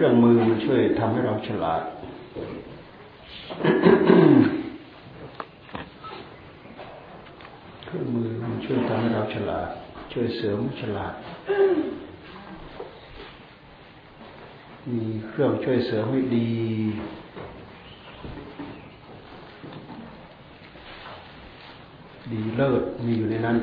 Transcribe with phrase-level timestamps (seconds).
[0.00, 1.82] ครื่องมือมันช่วยทำให้เราฉลาด
[7.84, 9.68] เครื่องมือมันช่วยทำให้เราฉลาด
[10.12, 11.14] ช่วยเสริมฉลาด
[14.90, 16.50] มีเครื่องช่วยเสริมให้ดี
[22.32, 23.58] ดีเลิศมีอยู่ในนั้น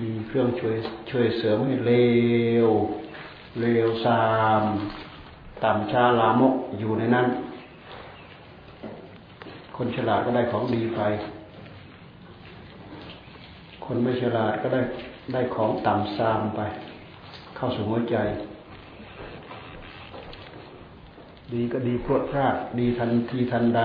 [0.00, 0.76] มีเครื่องช่วย
[1.10, 1.92] ช่วยเสริมให้เล
[2.66, 2.68] ว
[3.60, 4.22] เลวซา
[4.60, 4.62] ม
[5.64, 7.26] ต่ำช้าลามกอยู่ในนั้น
[9.76, 11.00] คนฉลาดก็ได้ของดีไป
[13.84, 14.80] คนไม่ฉลาดก็ได้
[15.32, 16.60] ได้ของต่ำซามไป
[17.56, 18.16] เข้าสู่หัวใจ
[21.52, 23.82] ดีก็ดีพรวดพลาด ดีทันทีทันใด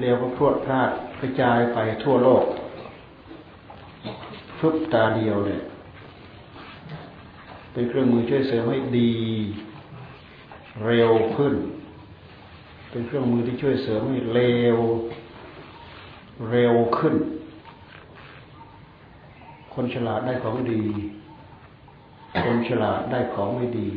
[0.00, 2.44] เลวก็พรวดพลาดกระจายไปทั่วโลก
[4.64, 5.62] รุบตาเดียวเนี่ย
[7.72, 9.12] เป็นเครื่องมือช่วยเสริมให้ดี
[10.84, 11.54] เร็วขึ้น
[12.90, 14.78] เป็นเครื่องมือที่ช่วยเสริมให้เร็ว
[16.50, 17.14] เร็วขึ้น
[19.74, 20.82] คนฉลาดได้ของดี
[22.44, 23.88] คนฉลาดได้ของไม่ดี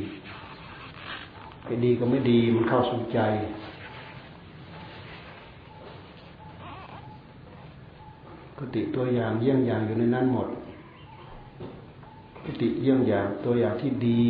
[1.66, 3.20] ไม่ดีก็ไม่ดีมันเข้าสู่ใจ
[8.58, 10.48] กติตัวอย่างเยี่ยงอย่างอยู่ในนั้นหมด
[12.46, 14.22] กติเยี่ยงอย่างตัวอย่างที่ดี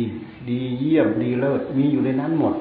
[0.50, 2.54] ดีเยี่ยมดีเลิศมีอยู่ในนั้นหมด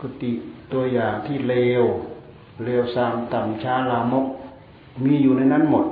[0.00, 0.30] กติ
[0.72, 1.84] ตัวอย่างที่เลว
[2.64, 4.26] เลวซามต่ำช้าลามก
[5.04, 5.86] มีอยู่ในนั้นหมด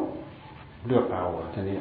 [0.86, 1.24] เลือกเอา
[1.54, 1.78] ท่านี้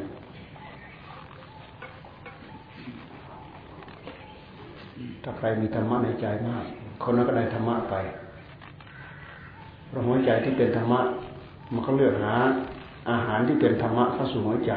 [5.23, 6.63] ถ้าใครมีธรรมะในใจมาก
[7.03, 7.95] คนนั้นก็ได้ธรรมะไป
[9.87, 11.01] เพราะหัวใจที่เป็นธรรมะ
[11.73, 12.35] มันก็เลือกหา
[13.09, 14.73] อาหารที่เป็นธรรมะเข้าสู่หัวใจ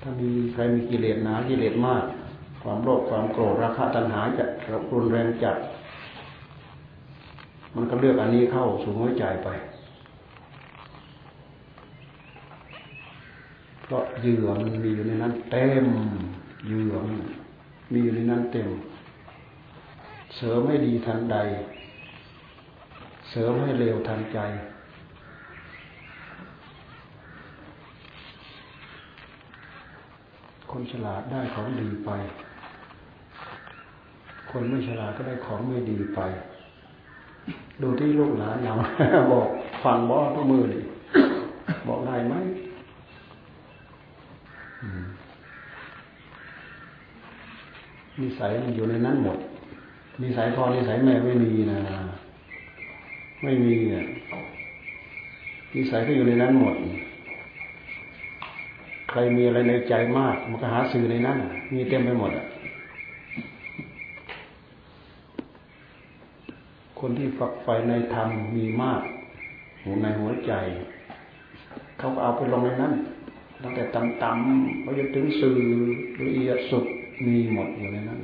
[0.00, 2.04] ถ้ามีใครมีกิเลสหนากิเลสมาก
[2.62, 4.44] ความโลภความโกรธราคะตัณหาจะ
[4.92, 5.56] รุนแรงจัด
[7.74, 9.48] มันก็เลือกอันนี้เข้าสู่หัวใจไป
[13.82, 15.86] เพราะเหยื่อมันมีอยู่ในนั้นเต็ม
[16.66, 17.16] เหยื่อมัน
[17.92, 18.68] มีอยู่ในนั้นเต็ม
[20.36, 21.36] เสริมให้ดีทันใด
[23.30, 24.38] เสริมให้เร็วทันใจ
[30.72, 32.10] คนฉลาดได้ของดีไป
[34.50, 36.20] คนไม่ฉลาดก็ได้ของไม่ดีไป
[37.82, 38.72] ดูที่ลูกหลานเรา
[39.32, 39.48] บอก
[39.84, 40.80] ฟังบอทุกมือดิ
[41.88, 42.34] บอกได้ไหม
[48.20, 49.38] นิสัยมันอยู่ในนั้นหมด
[50.22, 51.78] นิสัยพ่อนิสัยแม่ไม่มีนะ
[53.42, 54.04] ไม่มีอะ
[55.74, 56.74] นิสัยก็อยู่ในนั้นหมด
[59.12, 61.38] ใครมีอะไรในใจมาก มันก็หาสื่อในนั้น
[61.74, 62.46] มีเต็มไปหมดอะ
[67.00, 69.02] คนที่ฝักใฝ่ในธรรมมีมาก
[69.84, 70.52] หัวในหัวใจ
[71.98, 72.94] เขาก็เอาไปลงในนั้น
[73.62, 75.58] ตั้งแต่ต่ำๆไปจนถึงสื่อ
[76.26, 76.84] ละเอียดสุด
[77.26, 78.20] มีหมดอยู่ในนั้น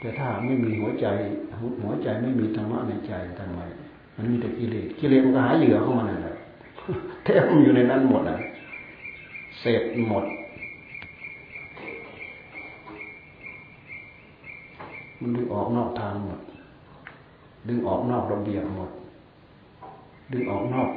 [0.00, 1.06] แต่ถ้าไม่มีหัวใจ
[1.82, 3.60] หัวใจไม่มีธรรมะในใจทำไม
[4.16, 8.38] มันมีแต่กิเลสกิเลสมันก็หาเหยื่อเข้ามานั่นะแทบมันอยู่ในนั้นหมดอะ
[9.58, 10.24] เสพหมด
[15.20, 16.40] มันดึงออกนอกทางหมด
[17.68, 18.90] ดึงออกนอกระเบียบหมด
[20.32, 20.90] ดึงออกนอก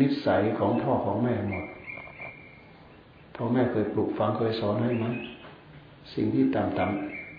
[0.00, 1.66] นิสัยของพ่อของแม่หมด
[3.34, 5.06] พ่อแม่เคยปลูกฝังเคยสอนให้ไหม
[6.14, 6.84] สิ่งที่ต่ำต่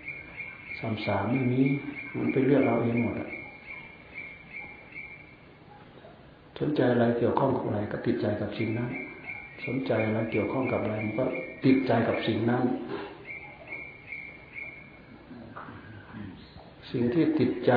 [0.09, 1.61] ำสามสามไม่มี
[2.17, 3.32] มันไปเลือกเอาเองหมดอะ
[6.59, 8.89] สนใจอะไรเกี่ยวข้องกับอะไรก็ติดใจกับสิ่งนั้น
[9.65, 11.25] สนใจอะไรเกี่ยวข้องกับอะไรมันก็
[11.65, 12.63] ติดใจกับสิ่งนั้น
[16.91, 17.73] สิ่งที่ติดใจ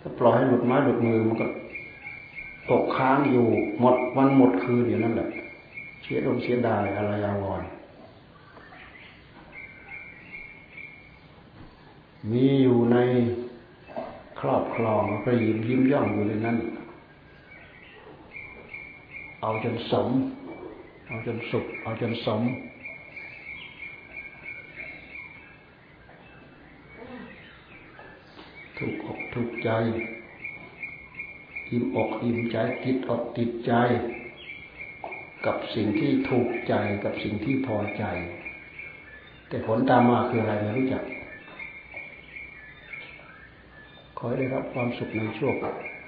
[0.00, 1.46] ถ้าปล่อยให้หลุดไม้หลุดมือมันก็
[2.70, 3.46] ตกค้างอยู่
[3.80, 5.28] หมดวันหมดคืนอยู่นั่นแหละ
[6.02, 7.62] เสียดมเสียดายอะไรอาวร
[12.30, 12.96] มีอยู่ใน
[14.44, 16.58] ครอบคลองก็ยิ้มยิ้มย่องอยู่ในนั้น
[19.40, 20.08] เอาจนสม
[21.06, 22.42] เอาจนสุข เอาจนสม
[28.78, 29.70] ถูกอกถูกใจ
[31.70, 33.72] อิ่มอกอิ่มใจติดอกติดใจ
[35.46, 36.74] กับสิ่งที่ถูกใจ
[37.04, 38.04] กับสิ่งที่พอใจ
[39.48, 41.04] แต่ผลตามมาคืออะไรไม่รู้จัก
[44.24, 45.54] อให้ได้รับความสุขในช่วง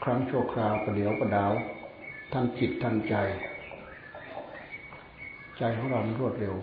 [0.05, 1.53] ครั้งชั่วคราวประเดี๋ยวประดาว
[2.33, 3.15] ทั้งจิตทั้งใจ
[5.59, 6.55] ใจของเรามันรวดเร็ว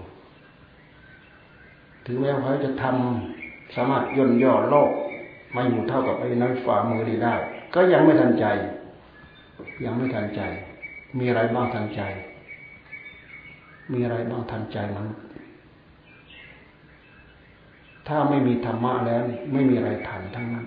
[2.05, 4.91] ถึงแม้ว่าเขาจะทำสามารถย่นย่อโลก
[5.55, 7.33] มาอยู่เท่ากับไอ้น้อยฝ่ามือดีได้
[7.73, 8.45] ก็ยังไม่ทันใจ
[9.85, 10.41] ยังไม่ทันใจ
[11.17, 12.01] มีอะไรบ้างทันใจ
[13.91, 15.07] มีอะไรบ้างทันใจมัน
[18.07, 19.23] ถ้าไม่มีธรรมะแล้ว
[19.53, 20.65] ไม่มีอะไรทันทั้งนั้น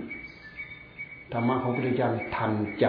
[1.32, 2.86] ธรรมะของพระพุทธเจ้าทันใจ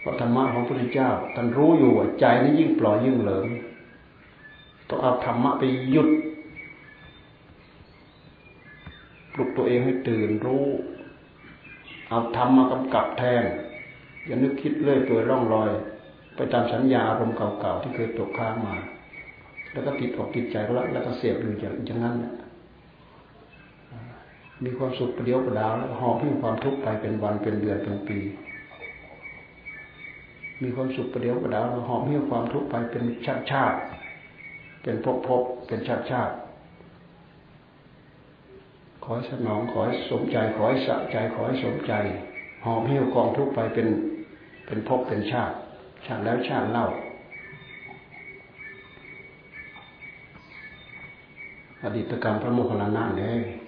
[0.00, 3.46] เพราะธรรมะของพระพุทธเจ้าท่านรู้อยู่ว่าใจนี้ยิ่งปล่อยยิ่งเหลิง
[4.88, 6.08] ต้องเอาธรรมะไปหยุด
[9.32, 10.66] ปลุกตัวเองให้ตื่นรู้
[12.08, 13.44] เอาธรรมมากำกับแทน
[14.26, 15.70] อย่านึกคิดเลื่อยเปื่อยร่องรอย
[16.36, 18.74] ไปตามสัญญาอารมณ์เก่าๆที่เคยตกค้างมา
[19.72, 22.14] แล้วก็ติดออกติดใจแล้วแล้วก็เสียบอยู่อย่างนั้น
[24.64, 28.18] มีความสุขประเดียวประดาวแล้วหอบพิ้งความทุกข์ไปเป็นวันเป็นเดือนเป็นปี
[30.62, 33.76] มีความสุขประเดียวประดาวแล้วหอบพิ้งความทุกข์ไปเป็นชาติชาติ
[34.82, 36.34] เป็นพภพบเป็นชาติชาติ
[39.02, 41.92] ขอให้สนองขอให้สมใจขอให้สะใจขอให้สมใจ
[42.64, 43.88] หอบพิ้งกองทุกข์ไปเป็น
[44.66, 45.54] เป็นภพเป็นชาติ
[46.06, 46.86] ชาติแล้วชาติเล่า
[51.82, 53.65] อดีตกรรมพระโมคคัลลานะเนี่ย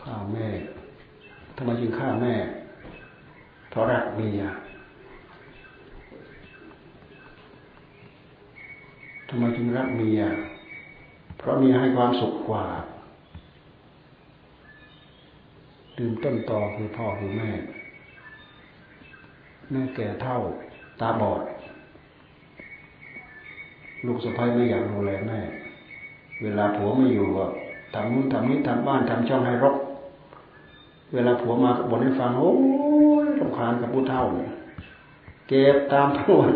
[0.00, 0.48] ฆ่าแม่
[1.56, 2.34] ทำไมจึงฆ่าแม่
[3.70, 4.42] เพราะรักเมีย
[9.28, 10.22] ทำไมจึงรักเมีย
[11.38, 12.66] เพราะเมียให้ความสุขกว่า
[15.98, 17.50] ดื่มต้นตอคือพ่อคือแม่
[19.70, 20.36] แม่แก่เท่า
[21.00, 21.42] ตาบอด
[24.06, 25.38] ลูกสะพ้ายไม่อยากดูแลแม่
[26.42, 27.44] เวลาผัวไม่อยู่ก็
[27.94, 29.76] ทำนู่นทำนี้ทำบ้านทำช่องให้รก
[31.14, 32.52] เวลาผัวมาบ่นให้ฟังโอ้
[33.24, 34.52] ยรำคาญกับผู้เท่าเนี่ย
[35.48, 36.54] เก็บตามทุกวัน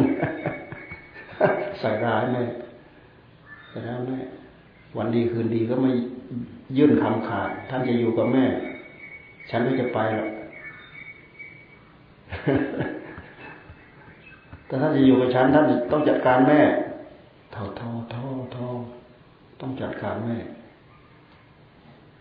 [1.81, 2.43] ใส่ร้ายแม่
[3.69, 4.19] ใส่ร้ายแม่
[4.97, 5.91] วันดีคืนดีก็ไม่
[6.77, 8.45] ยื่นคำขาดท่านจะอยู่กับแม่
[9.51, 10.31] ฉันไม่จะไปหรอก
[14.67, 16.61] แต่ถ้านจะอยู่กับฉันท่านต้องจัดการแม่
[17.55, 18.23] ท่าท่าท่า
[18.55, 18.69] ท่า
[19.61, 20.37] ต้องจัดการแม่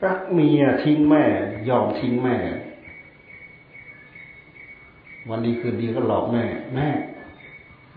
[0.06, 1.24] รักเมียทิ้งแม่
[1.70, 2.36] ยอมทิ้งแม่
[5.30, 6.44] วันดีคืนดีก็หลอกแม่
[6.76, 6.88] แม่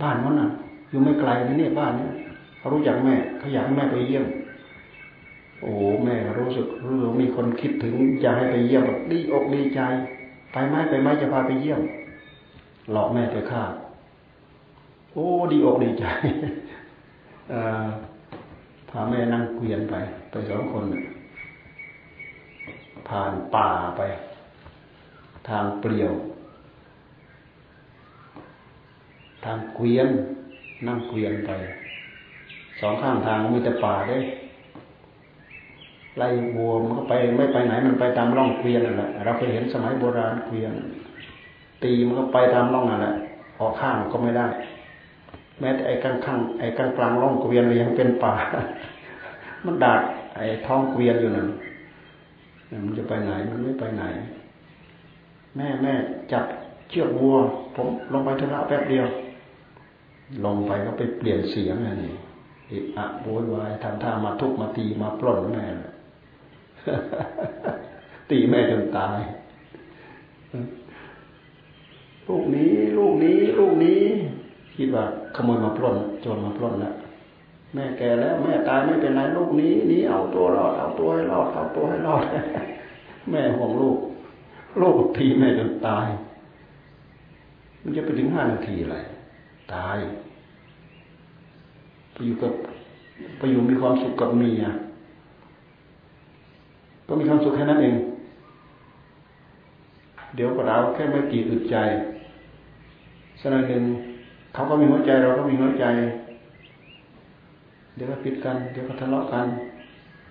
[0.03, 0.51] บ้านนั้นน่ะ
[0.89, 2.13] อยู่ไม่ไกลนะเนี่ยบ้านเนี้ย
[2.59, 4.25] เขารู้จักแม่เขาอยากให้แม่ไปเยี่ยม
[5.63, 5.73] โอ้
[6.05, 9.81] แม่รู้สึกรู้มีคนคิดถึงอยากให้ไปเยี่ยมดีอกดีใจ
[10.53, 11.81] ไปไหมไปไหมจะพาไปเยี่ยม
[12.93, 13.63] หลอกแม่ไปฆ่า
[15.13, 16.05] โอ้ดีอกดีใจ
[18.91, 19.95] พาแม่นั่งเกวียนไป
[20.31, 20.85] ไปสองคน
[23.09, 24.01] ผ่านป่าไป
[25.49, 26.13] ทางเปลี่ยว
[29.45, 30.09] ทางเกวียน
[30.87, 31.51] นั่งเกวียนไป
[32.81, 34.19] สองข้างทางมีแต่ป่าด้
[36.19, 40.73] ไล่วัวมันก็ไปไม่ไปไหนมันไปตามร่องเกวียนนั่นแหละเราเคยเห็นสมัยโบราณเกวียน
[41.83, 43.15] ตีมันก็ไปตามร่องนั่นแหละ
[43.59, 44.47] ออกข้างก็ไม่ได้
[45.61, 48.35] แม้แต่ไอ้กลางข้างไอ้กลางกลางร่องเกวียนยังเป็นป่า
[49.65, 50.01] มันดัก
[50.37, 51.49] ไอ้ท้องเกวียนอยู่นั่น
[52.85, 54.05] มันจะไปไหนมันไม่ไปไหน
[55.57, 55.95] แม่แม่
[56.33, 56.45] จับ
[56.89, 57.37] เชือกวัว
[57.75, 59.07] ผมลงไปธุระแป๊บเดียว
[60.45, 62.05] ลงไปก็ไปเปลี่ยนเสียงอะไร
[62.71, 65.65] อีกอะโวยวายทำท่ามาทุบมาตีมาปล้นแม่
[68.31, 69.19] ตีแม่จนตาย
[72.29, 74.03] ลูกนี้ ลูกนี้ ลูกนี้
[74.77, 75.05] คิดว่า
[75.37, 76.95] ขโมยมาปล้นโจรมาปล้นแล้ว
[77.75, 82.25] แม่แก่แล้ว แม่ตายไม่เป็นไรลูกนี้นี้เอาตัวรอดเอาตัวให้รอดเอาตัวให้รอด
[83.31, 83.99] แม่ห่วงลูก
[84.81, 86.07] ลูกทีแม่จนตาย
[87.83, 88.97] มันจะไปถึงห้านาทีอะไร
[89.75, 89.99] ตาย
[92.13, 92.53] ไปอยู่กับ
[93.39, 94.65] ไปอยู่มีความสุขกับเมีย
[97.07, 97.97] ก็มีความสุขแค่นั้นเอง
[100.35, 101.77] เดี๋ยวกระดาวแค่ไม่กี่อึดใจ
[103.41, 103.83] สักหน่อยหนึ่ง
[104.57, 105.85] เขาก็มีหัวใจเราก็มีหัวใจ
[107.95, 109.47] เดี๋ยวก็ผิดกัน เดี๋ยวก็ทะเลาะกัน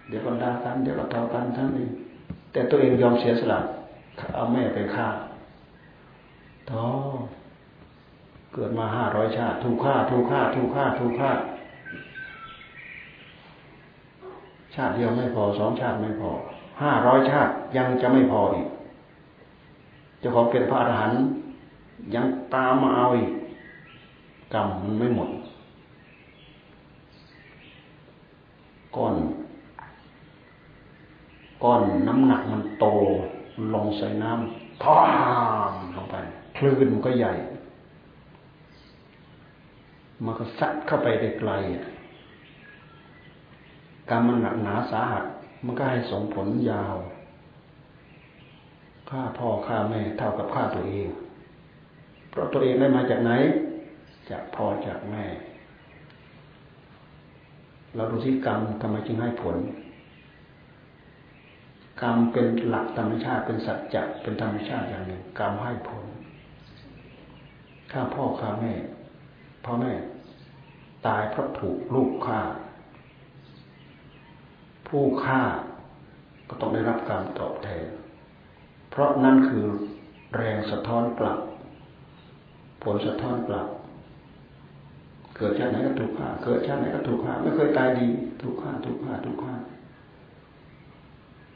[0.08, 1.88] เดี๋ยวก็ด่ากัน เดี๋ยวก็ทะเลาะกันทั้งนี้
[2.52, 3.60] แต่ตัวเองยอมเสียสละ
[4.36, 5.08] เอาแม่ไปฆ่า
[6.70, 6.86] ท้อ
[8.54, 11.32] เกิดมาห้าร้อยชาติ ถูกฆ่า ถูกฆ่า ถูกฆ่า ถูกฆ่า
[14.76, 16.32] ชาติเดียวไม่พอสองชาติไม่พอ
[16.82, 18.68] ห้าร้อยชาติยังจะไม่พออีก
[20.20, 21.20] เจ้าของเป็นพระอรหันต์
[22.16, 23.32] ยังตามมาเอาอีก
[24.56, 25.30] กรรมมันไม่หมด
[28.96, 29.16] ก้อน
[31.64, 32.86] ก้อนน้ำหนักมันโต
[33.74, 35.00] ลงใส่น้ำพา
[35.72, 36.16] มลงไป
[36.58, 37.34] คลื่นมันก็ใหญ่
[40.26, 45.24] มันก็ซัดเข้าไปไกลๆกรรมมันหนักหนาสาหัส
[45.66, 46.96] มันก็ให้ส่งผลยาว
[49.10, 51.10] ฆ่าพ่อฆ่าแม่เท่ากับฆ่าตัวเอง
[52.30, 53.32] เพราะตัวเองได้มาจากไหน
[54.30, 55.26] จากพ่อจากแม่
[57.96, 59.58] เราดูที่กรรมทำไมจึงให้ผล
[62.02, 66.06] กรรมเป็นหลักธรรมชาติเป็นสัจจะเป็นธรรมชาติอย่างหนึ่งกรรมให้ผล
[67.92, 68.74] ฆ่าพ่อฆ่าแม่
[69.66, 69.94] พ่อแม่
[71.08, 72.40] ตายเพราะถูกลูกฆ่า
[74.88, 75.42] ผู้ฆ่า
[76.48, 77.86] ก็ต้องได้รับการตอบแทน
[78.90, 79.66] เพราะนั่นคือ
[80.36, 81.40] แรงสะท้อนกลับ
[82.84, 83.68] ผลสะท้อนกลับ
[85.38, 88.08] เกิดชาติไหนก็ถูกฆ่า เกิดชาติไหนก็ถูกฆ่า ไม่เคยตายดี
[88.42, 89.54] ถูกฆ่า ถูกฆ่า ถูกฆ่า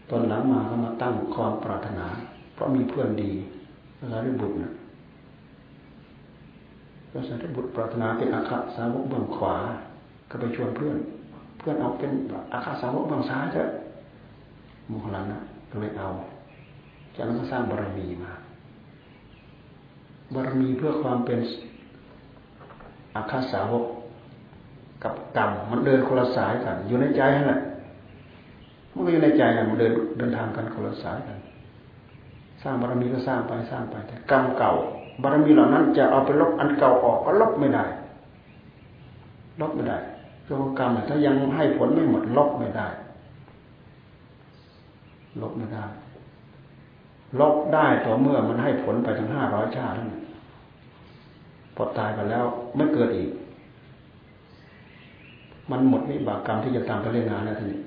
[0.09, 2.05] ตอนหลังมาก็มาตั้งความปรารถนา
[2.53, 3.31] เพราะมีเพื่อนดี
[3.97, 4.73] พระสารีบุตรนะ
[7.11, 9.55] พระสารีบุตรปรารถนาเป็นอาคาสาวกเบื้องขวา
[10.29, 10.97] ก็ไปชวนเพื่อน
[11.59, 12.11] เพื่อนเอาเป็น
[12.53, 13.69] อาคาสาวกเบื้องซ้ายเถอะ
[14.87, 16.09] โมหลันนะก็เลยเอา
[17.15, 18.31] จากนั้นก็สร้างบารมีมา
[20.33, 21.39] บารมีเพื่อความเป็น
[23.15, 23.85] อาคาสาวก
[25.03, 27.59] กับกรรมมันเดินคนละสายกัน อยู่ในใจนั่นแหละ
[28.93, 31.37] มันก็อยู่ในใจกันมันเดินเดินทางกันคนละสายกัน
[32.61, 34.73] สร้างบารมีก็สร้างไปสร้างไป แต่กรรมเก่า
[35.21, 37.85] บารมีเหล่านั้น จะเอาไปลบอันเก่าออกก็ลบไม่ได้
[39.61, 39.97] ลบไม่ได้
[40.43, 42.87] เพราะกรรมถ้ายังให้ผลไม่หมดลบไม่ได้
[45.41, 45.85] ลบไม่ได้
[47.39, 49.95] ลบได้ต่อเมื่อมันให้ผลไปถึงห้าร้อยชาติ
[50.28, 50.28] พ
[51.81, 52.45] อตายไปแล้ว
[52.75, 53.29] ไม่เกิดอีก
[55.71, 57.79] มันหมดวิบากกรรมที่จะตามไปเล่นงานแล้วทีนี้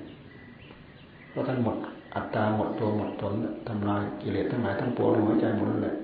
[1.29, 1.75] เพราะท่านหมด
[2.15, 3.33] อัตตาหมดตัวหมดตน
[3.67, 5.95] ทำลายกิเลสทั้งหลายทั้งปวงในหัวใจหมดนั่นแหละ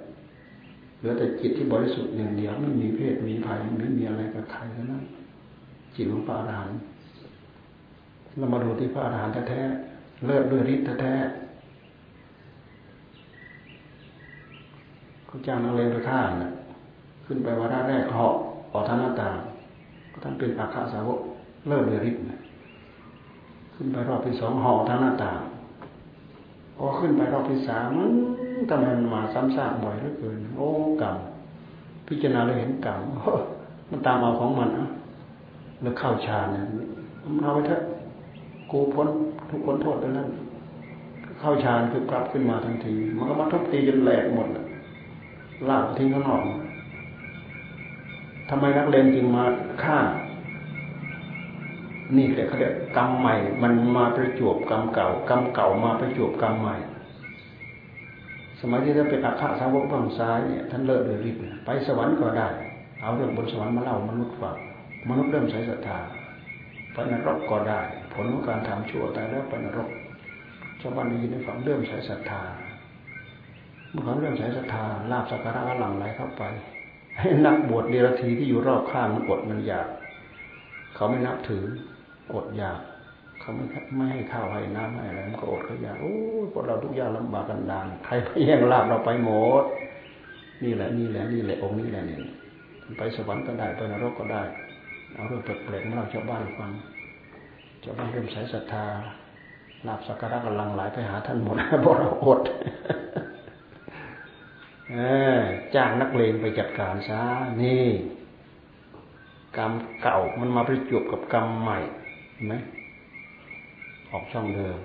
[0.98, 5.04] เหลือแต่จิตที่บริสุทธิ์อย่างเดียวไม่มีเพศมีภัยไม่มีอะไรกับใครเท่านั้น
[5.96, 6.80] จิตของพระอรหันต์
[8.38, 11.50] เรามาดูที่พระอรหันต์แท้ๆเลิศด้วยฤทธิ์แท้ๆ
[15.28, 16.52] เขาจ้างนักเรียนไปฆ่านะ
[17.32, 18.34] ขึ้นไปวาระแรกเหาะ
[18.72, 19.36] ออกทางหน้าต่าง
[20.12, 21.20] ก็ท่านเป็นอาคาสาวก
[21.68, 22.40] เลิศเรือริบนะ
[23.74, 25.40] ขึ้นไปรอบที่สองเหาะทางหน้าต่าง
[26.78, 27.90] พอขึ้นไปรอบที่สาม
[28.70, 30.68] ทำไมมันมาซ้ำซากบ่อยเหลือเกินโอ้
[31.02, 31.16] กรรม
[32.08, 33.00] พิจารณาเลยเห็นกรรม
[33.90, 34.88] มันตามเอาของมันอะ
[35.82, 36.66] แล้วเข้าฌานเนี่ย
[37.36, 37.82] มันเอาไปเถอะ
[38.72, 39.08] กูพ้น
[39.50, 40.28] ทุกคนโทษไปแล้ว
[41.40, 44.66] เข้าฌานคือกลับขึ้นมาทันที มันก็มาทุบตีจนแหลกหมดลย
[45.70, 46.42] ลากทิ้งข้างนอก
[48.50, 49.46] ทำไมนักเลงจึงมา
[49.84, 49.98] ฆ่า
[52.18, 56.76] นี่แหละเขาเรียกกรรมใหม่ มันมาประจวบกรรมเก่ากรรมเก่ามาประจวบกรรมใหม่
[58.60, 62.50] สมัยที่ท่านเป็นอัครสาวกบางซ้ายเนี่ยท่านเลิกเลยรีบไปสวรรค์ก็ได้
[63.02, 64.58] เอาเรื่องบนสวรรค์มาเล่ามนุษย์ฟัง
[65.10, 66.00] มนุษย์เริ่มใช้ศรัทธา
[66.94, 67.80] ไปนรกก็ได้
[68.14, 69.90] ผลของการทำชั่วแต่แล้วไปนรก
[70.82, 72.42] ชาวบ้านได้ยินได้ฟังเริ่มใช้ศรัทธา
[73.90, 76.44] เมื่อเขาเริ่มใช้ศรัทธาลาบสักการะหลังไหลเข้าไป
[77.46, 79.88] นักบวชเดรัทีที่อยู่รอบข้างมันอดมันอยาก
[80.96, 81.64] เขาไม่นับถือ
[82.34, 82.80] อดอยาก
[83.40, 83.64] เขาไม่
[83.96, 86.16] ไม่ให้ข้าวให้น้ำให้อะไรมันก็อดเขาอยากโอ้
[86.54, 89.64] พวกเราทุกอย่างลำบากกันดานใครไปแย่งลาบเราไปหมด
[90.64, 92.22] นี่แหละนี่แหละนี่แหละองค์นี้แหละเนี่ย
[92.98, 94.44] ไปสวรรค์ก็ได้ไปนรกก็ได้
[95.14, 96.72] เอาเรื่องแปลกๆมาเล่าชาวบ้านฟัง
[97.84, 98.86] ชาวบ้านเริ่มใช้ศรัทธา
[99.88, 102.40] ลาบสักการะกำลังไหลไปหาท่านหมดพวกเราอด
[105.76, 107.22] จ้างนักเลงไปจัดการซะ
[107.62, 107.86] นี่
[109.58, 111.80] กรรมเก่ามันมาประจวบกับกรรมใหม่
[112.34, 112.56] เห็นไหม
[114.12, 114.78] ออกช่องเดิม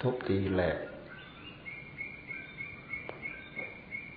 [0.00, 0.78] ทุบตีแหลก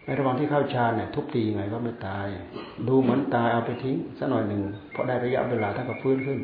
[0.03, 2.27] ในระหว่างที่เข้าฌานเนี่ยทุบตีไงก็ไม่ตาย
[2.87, 4.61] ดูเหมือนตายเอาไปทิ้งสักหน่อยหนึ่ง
[4.93, 6.39] พอได้ระยะเวลาท่านก็ฟื้นขึ้น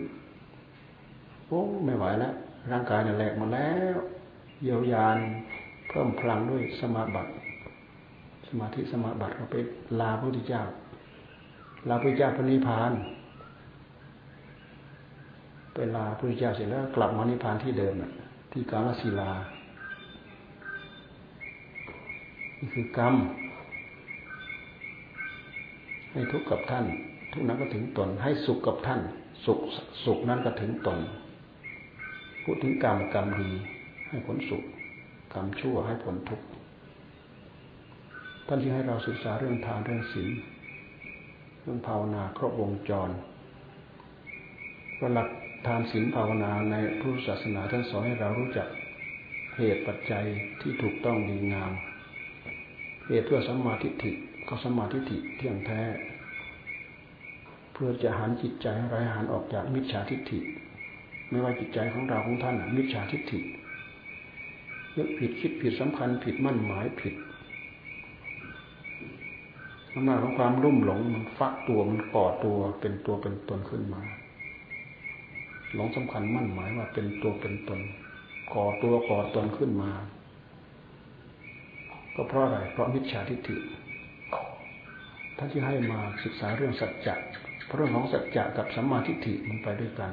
[1.48, 2.34] โอ้ไม่ไหวแล้ว
[2.72, 3.98] ร่างกายเนี่ยแหลกมาแล้ว
[4.62, 5.18] เยียวยาน
[5.90, 7.32] เพิ่มพลังด้วยสมาบัติ
[8.52, 9.56] สมาธิสมาบัติก็ไป
[10.00, 10.64] ลาพระพุทธเจ้า
[11.88, 12.92] ลาพระพุทธเจ้าพระนิพพาน
[15.74, 17.94] ไปลาพระพุทธเจ้าเสร็จแล้วกลับมานิพพานที่เดิม
[18.52, 19.32] ที่กาลสีลา
[22.60, 23.16] นี่คือกรรม
[26.12, 26.86] ให้ทุกข์กับท่าน
[27.32, 29.00] ทุกนั้นก็ถึงตน ให้สุขกับท่าน
[29.46, 29.60] สุข
[30.06, 31.00] สุขนั้นก็ถึงตน
[32.44, 33.50] พูดถึงกรรมกรรมดี
[34.10, 34.64] ให้ผลสุข
[35.34, 36.46] กรรมชั่วให้ผลทุกข์
[38.54, 40.32] ท่านที่ให้เราศึกษาเรื่องทานเรื่องศีล
[41.62, 43.10] เรื่องภาวนาครบวงจร
[45.14, 45.30] หลัก
[45.68, 48.68] ทานศีลภาวนาในพุทธศาสนาท่านสอนให้เรารู้จัก
[49.58, 50.26] เหตุปัจจัย
[50.62, 51.72] ที่ถูกต้องดีงาม
[53.08, 54.12] เหตุเพื่อสัมมาทิฏฐิ
[54.48, 55.82] ก็สัมมาทิฏฐิเที่ยงแท้
[57.74, 60.40] เพื่อจะหันจิตใจให้ไรหันออกจากมิจฉาทิฏฐิ
[61.30, 63.40] ไม่ว่าจิตใจของเราของท่านมิจฉาทิฏฐิ
[64.96, 67.16] ยึดผิดคิดผิดสำคัญผิดมั่นหมายผิด
[69.94, 74.02] อำนาจของความรุ่มหลงมันฟักตัวมันก่อตัวเป็นตัวเป็นตนขึ้นมา
[75.74, 77.80] หลงสำคัญมั่นหมายว่าเป็นตัวเป็นตน
[78.54, 79.92] ก่อตัวก่อตนขึ้นมา
[82.16, 83.58] ก็เพราะอะไร เพราะมิจฉาทิฏฐิ
[85.38, 87.16] ท่านที่ให้มาศึกษาเรื่องสัจจะ
[87.76, 90.12] เรื่องของสัจจะกับสัมมาทิฏฐิมันไปด้วยกัน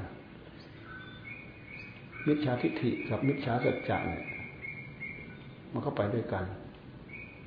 [2.26, 4.24] มิจฉาทิฏฐิกับมิจฉาสัจจะเนี่ย
[5.72, 6.44] มันก็ไปด้วยกัน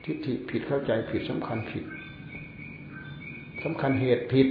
[0.05, 1.85] ทิฏฐิผิดเข้าใจผิดสำคัญผิด
[3.63, 4.47] สำคัญเหตุผิด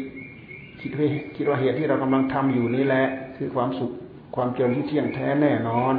[0.80, 3.04] คิดว่าคิดว่าเหตุที่เรากำลังทำอยู่นี่แหละ
[3.36, 3.90] คือความสุข
[4.36, 5.94] ความเจริญที่เที่ยงแท้แน่นอน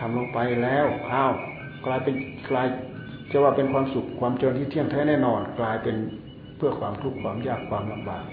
[0.00, 1.32] ทำลงไปแล้วอ้าว
[1.86, 2.14] กลายเป็น
[2.50, 2.66] กลาย
[3.30, 5.96] จะว่าเป็นความสุขความเจริญที่เที่ยงแท้แน่นอน กลายเป็น
[6.56, 8.24] เพื่อความทุกข์ความยากความลำบาก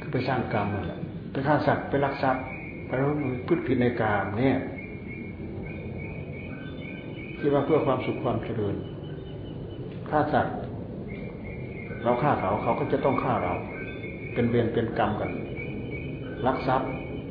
[0.00, 1.00] คือไปสร้างกรรมนั่นแหละ
[1.32, 2.44] ไปฆ่าสัตว์ไปลักทรัพย์
[2.86, 3.12] ไปรู้
[3.46, 4.56] พืชผิดในกรรมเนี่ย
[7.42, 8.74] คิดว่าเพื่อความสุขความเจริญ
[10.10, 10.56] ฆ่าสัตว์
[12.02, 13.54] เราฆ่าเขาเขาก็จะต้องฆ่าเรา
[14.34, 15.30] เป็นเวรเป็นกรรมกัน
[16.46, 16.88] ลักทรัพย์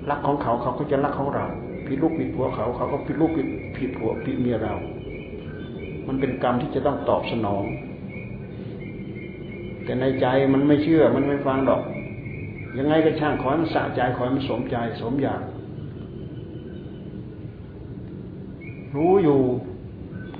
[0.10, 1.45] รักของเขาเขาก็จะรักของเรา
[1.88, 3.47] ผิดลูกผิดผัวเขาเขาก็ผิดลูกผิด
[3.78, 4.76] ผิดผัวผิดเมียเรา
[6.08, 7.63] มันเป็นกรรมที่จะต้องตอบสนอง
[9.84, 11.82] แต่ในใจมันไม่เชื่อมันไม่ฟังดอก
[12.78, 15.41] ยังไงก็ช่างขอให้มันสะใจขอให้มันสมใจสมอยาก
[18.95, 19.39] รู้อยู่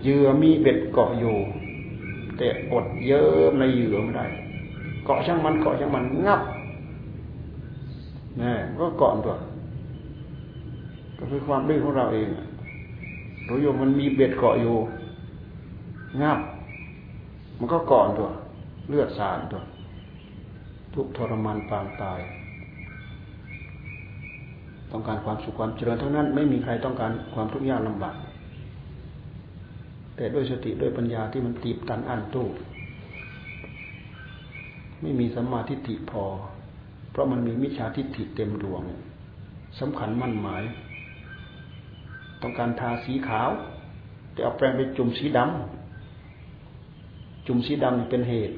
[0.02, 1.36] เหยื่อมีเบ็ดเกาะอยู่
[2.38, 4.26] แต่อดเยอะในเหยื่อไม่ได้
[5.06, 6.42] เกาะช่างมันเกาะช่างมันงับ
[8.42, 9.36] นี่ก็เกาะตัว
[11.18, 12.28] ก็คือความดื้อของเราเอง
[13.48, 14.76] รู้อยู่มันมีเบ็ดเกาะอยู่
[16.22, 16.40] งับ
[17.60, 18.30] มันก็เกาะตัว
[18.90, 19.62] เลือดสารตัว
[20.94, 22.20] ทุกทรมานปางตาย
[24.92, 28.16] ต้องการความสุขความเจริญเท่านั้น ไม่มีใครต้องการความทุกข์ยากลำบาก
[30.21, 32.47] แต่ด้วยสติด้วยปัญญาที่มันตีบตันอันตู้
[35.01, 36.23] ไม่มีสัมมาทิฏฐิพอ
[37.12, 38.81] เพราะมันมีมิจฉาทิฏฐิเต็มดวง
[39.79, 40.63] สำคัญมั่นหมาย
[42.41, 43.49] ต้องการทาสีขาว
[44.31, 48.55] แต่เอาแปรงไปจุ่มสีดำจุ่มสีดำเป็นเหตุ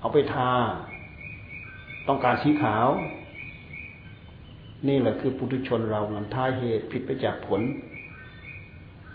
[0.00, 0.50] เอาไปทา
[2.08, 2.88] ต้องการสีขาว
[4.88, 7.62] นี่แหละคือปุถุชนเรามันทายเหตุผิดไปจากผล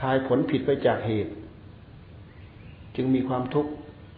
[0.01, 1.31] ทายผลผิดไปจากเหตุ
[2.95, 3.71] จึงมีความทุกข์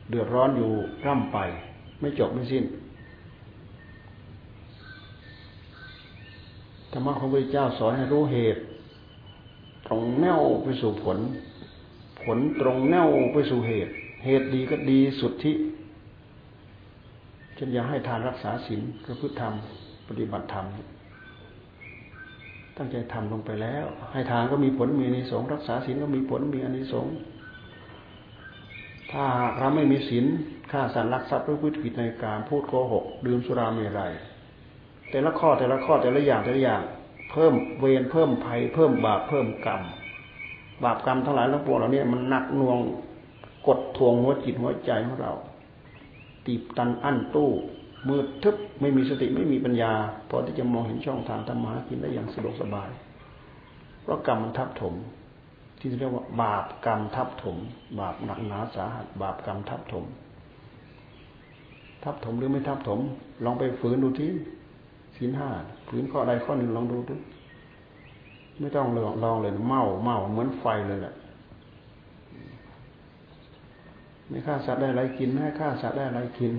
[0.10, 0.72] เดือดร้อนอยู่
[1.06, 1.38] ร่ำไป
[2.00, 2.64] ไม่จบไม่สิ้น
[6.92, 8.62] ธรรมะของพระเจ้าสอนให้รู้เหตุ
[9.88, 11.18] ตรงแนวไปสู่ผล
[12.24, 13.92] ผลตรงแนวไปสู่เหตุ
[14.26, 15.56] เหตุดีก็ดีสุดที่
[17.58, 20.66] ฉันอยากให้ทานรักษาศีลก็พือทำปฏิบัติธรรม
[22.78, 27.14] ตั้งใจทำลงไปแล้ว ให้ทานก็มีผลมีอนิสงส์รักษาศีลก็มีผลมีอนิสงส์
[29.12, 29.26] ถ้า
[29.58, 30.26] เราไม่มีศีล
[30.72, 34.14] ฆ่าสัตว์รักทรัพย์หรือพูดผิดในการพูดโกหก ดื่มสุราเมรัย
[35.10, 36.82] แต่ละข้อแต่ละข้อแต่ละอย่างแต่ละอย่าง
[37.32, 39.82] เพิ่มเวรเพิ่มภัย เพิ่มบาปเพิ่มกรรม
[40.84, 42.78] บาปกรรมทั้งหลายทั้งปวงเหล่านี้มันหนักหน่วง
[43.68, 45.34] กดทวงหัวจิตหัวใจของเรา
[46.46, 47.50] ตีบตันอั้นตู้
[48.08, 49.94] มืดทึบไม่มีสติไม่มีปัญญา
[50.30, 52.90] พอที่จะมองเห็นช่องทางธรรมะกินได้อย่างสะดวกสบาย
[54.02, 54.94] เพราะกรรมมันทับถม
[55.80, 57.58] ที่เรียกว่า บาปกรรมทับถม
[58.00, 60.06] บาปหนักหนาสาหัส บาปกรรมทับถม
[62.04, 63.00] ทับถมหรือไม่ทับถม
[63.46, 64.32] ลองไปฝืนดูที่
[65.16, 65.50] ศีลห้า
[65.88, 67.16] ฝืนข้อใดข้อหนึ่งลองดูดู
[68.60, 71.16] ไม่ต้องลองลองเลยเมาเมาเหมือนไฟเลยแหละ
[74.30, 76.54] ไม่ฆ่าสัตว์ได้อะไรกินไม่ฆ่าสัตว์ได้อะไรกิน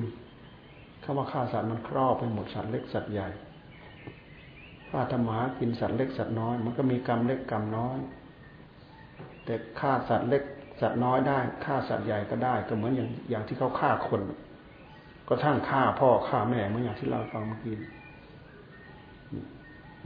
[1.03, 3.29] คำว่าฆ่าสัตว์มันครอบไปหมดสัตว์เล็กสัตว์ใหญ่
[4.91, 7.99] ฆ่าธรรมะกินสัตว์เล็กสัตว์น้อย มันก็มีกรรมเล็กกรรมน้อย
[9.45, 10.43] แต่ฆ่าสัตว์เล็ก
[10.81, 14.21] สัตว์น้อยได้ฆ่าสัตว์ใหญ่ก็ได้ ก็เหมือนอย่างอย่างที่เขาฆ่าคน
[15.29, 17.77] ก็ทั้งฆ่าพ่อฆ่าแม่เหมือนอย่างที่เราฟังเมื่อกี้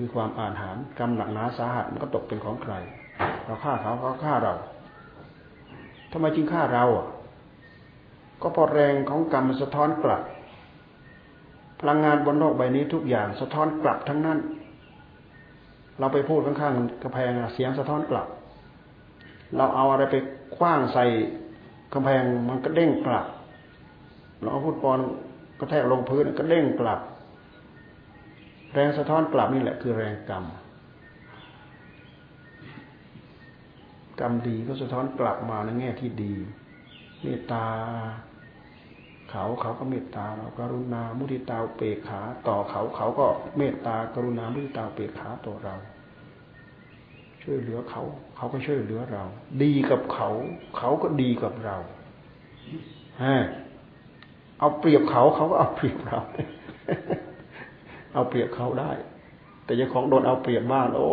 [0.00, 2.74] มีความอ่านหารกรรมหนักหนาสาหัสมันก็ตกเป็นของใคร
[3.44, 4.54] เราฆ่าเขาเขาฆ่าเรา
[6.12, 7.06] ทำไมจึงฆ่าเราอะ
[8.42, 10.22] ก็เพราะแรงของกรรมมันสะท้อนกลับ
[11.82, 14.38] พลังงานบนโลกใบนี้ทุกอย่างสะท้อนกลับทั้งนั้น
[15.98, 18.26] เราไปพูดข้างๆกระแพงเสียงสะท้อนกลับ
[19.56, 20.16] เราเอาอะไรไป
[20.56, 21.04] คว้างใส่
[21.94, 23.26] กำแพงมันก็เด้งกลับ
[24.40, 24.98] เราเอาพูดปอน
[25.58, 27.00] ก็แทกลงพื้นก็เด้งกลับ
[28.72, 30.44] แรงสะท้อนกลับนี่แหละคือแรงกรรม
[34.20, 36.34] กรรมดีก็สะท้อนกลับมาในแง่ที่ดี
[37.22, 37.64] เมตตา
[39.32, 45.74] เขาเขาก็เมตตาเรากรุณามุทิตาเปกขา ต่อเขาเขาก็เมตตากรุณามุทิตาเปกขาต่อเรา
[47.42, 48.02] ช่วยเหลือเขา
[48.36, 49.24] เขาก็ช่วยเหลือเรา
[49.62, 50.28] ดีกับเขา
[50.78, 51.76] เขาก็ดีกับเรา
[53.22, 53.36] ฮะ
[54.58, 56.18] เอาเปรียบเขาเขาก็เอาเปรียบเรา
[58.14, 58.90] เอาเปรียบเขาได้
[59.64, 61.12] แต่ยังของโดนเอาเปรียบบ้างโอ้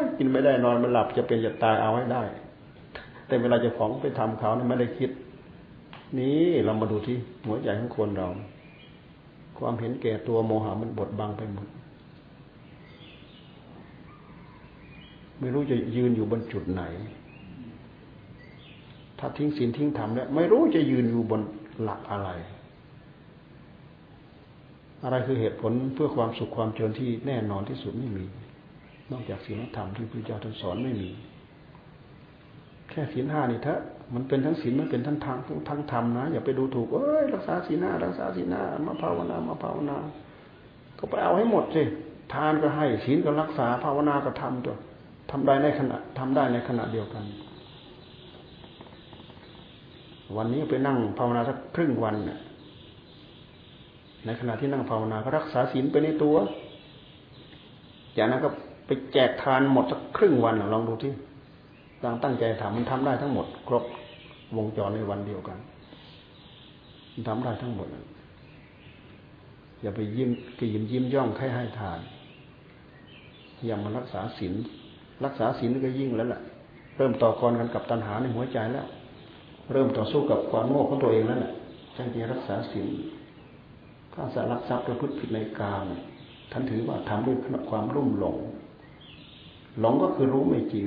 [0.00, 2.22] ยกินไม่ได้นอนไม่หลับจะเป็นจะตายเอาให้ได้
[3.26, 5.10] แต่เวลาจะของไปทำเขาเนี่ยไม่ได้คิด
[6.18, 8.28] นี่เรามาดูที่หัวใจของคนเรา
[9.58, 11.68] ความเห็นแก่ตัวโมหะมันบดบังไปหมด
[15.38, 16.82] ไม่รู้จะยืนอยู่บนจุดไหน
[19.18, 21.40] ถ้าทิ้งศีลทิ้งธรรมแล้วไม่รู้จะยืนอยู่บน
[21.82, 22.28] หลักอะไร
[25.02, 28.24] อะไรคือเหตุผลเพื่อความสุขความเจริญที่แน่นอนที่สุดไม่มี
[29.10, 31.10] นอกจากศีลธรรมที่พระเจ้าท่านสอนไม่มี
[32.90, 33.80] แค่ศีลห้านี่เถอะ
[34.14, 39.96] มันเป็นทั้งศีลมันเป็นทั้งทางทั้งธรรมนะอย่าไปดูถูกเอ้ยรักษาศีลหน้ารักษาศีลหน้ามาภาวนามาภาวนา
[40.98, 41.82] ก็ไปเอาให้หมดสิ
[42.32, 44.76] ทานก็ให้ศีลก็รักษาภาวนาก็ทำตัว
[45.30, 47.24] ทำได้ในขณะทำได้ในขณะเดียวกัน
[50.36, 52.40] วันนี้ไปนั่งภาวนาสักครึ่งวันเนี่ย
[54.26, 56.36] ในขณะที่นั่งภาวนาก็รักษาศีลไปในตัว
[58.16, 58.48] จากนั้นก็
[58.86, 61.12] ไปแจกทานหมดสักครึ่งวันลองดูที่
[62.02, 63.84] ตั้งตั้งใจทำมันทำได้ทั้งหมด ครบ
[64.56, 65.58] วงจรในวันเดียวกัน
[67.28, 67.88] ทำได้ทั้งหมด
[69.80, 72.00] อย่าไปยิ้มกยิ้มยิ้มย่องใครให้ทาน
[73.66, 74.54] อย่ามารักษาศีล
[75.24, 76.40] รักษาศีลก็ยิ่งแล้วแหละ
[76.96, 78.86] เริ่มต่อกรกันกับตัณหาในหัวใจแล้ว
[79.72, 81.52] เริ่มต่อสู้กับความโง่ของตัวเองแล้วแหละ
[81.96, 82.88] จังจะรักษาศีล
[84.14, 85.86] ข้าสารักทรัพย์ประพฤติผิดในกาม
[86.52, 87.36] ท่านถือว่าทำด้วย
[87.70, 88.36] ความรุ่มหลง
[89.80, 90.86] หลงก็คือรู้ไม่จริง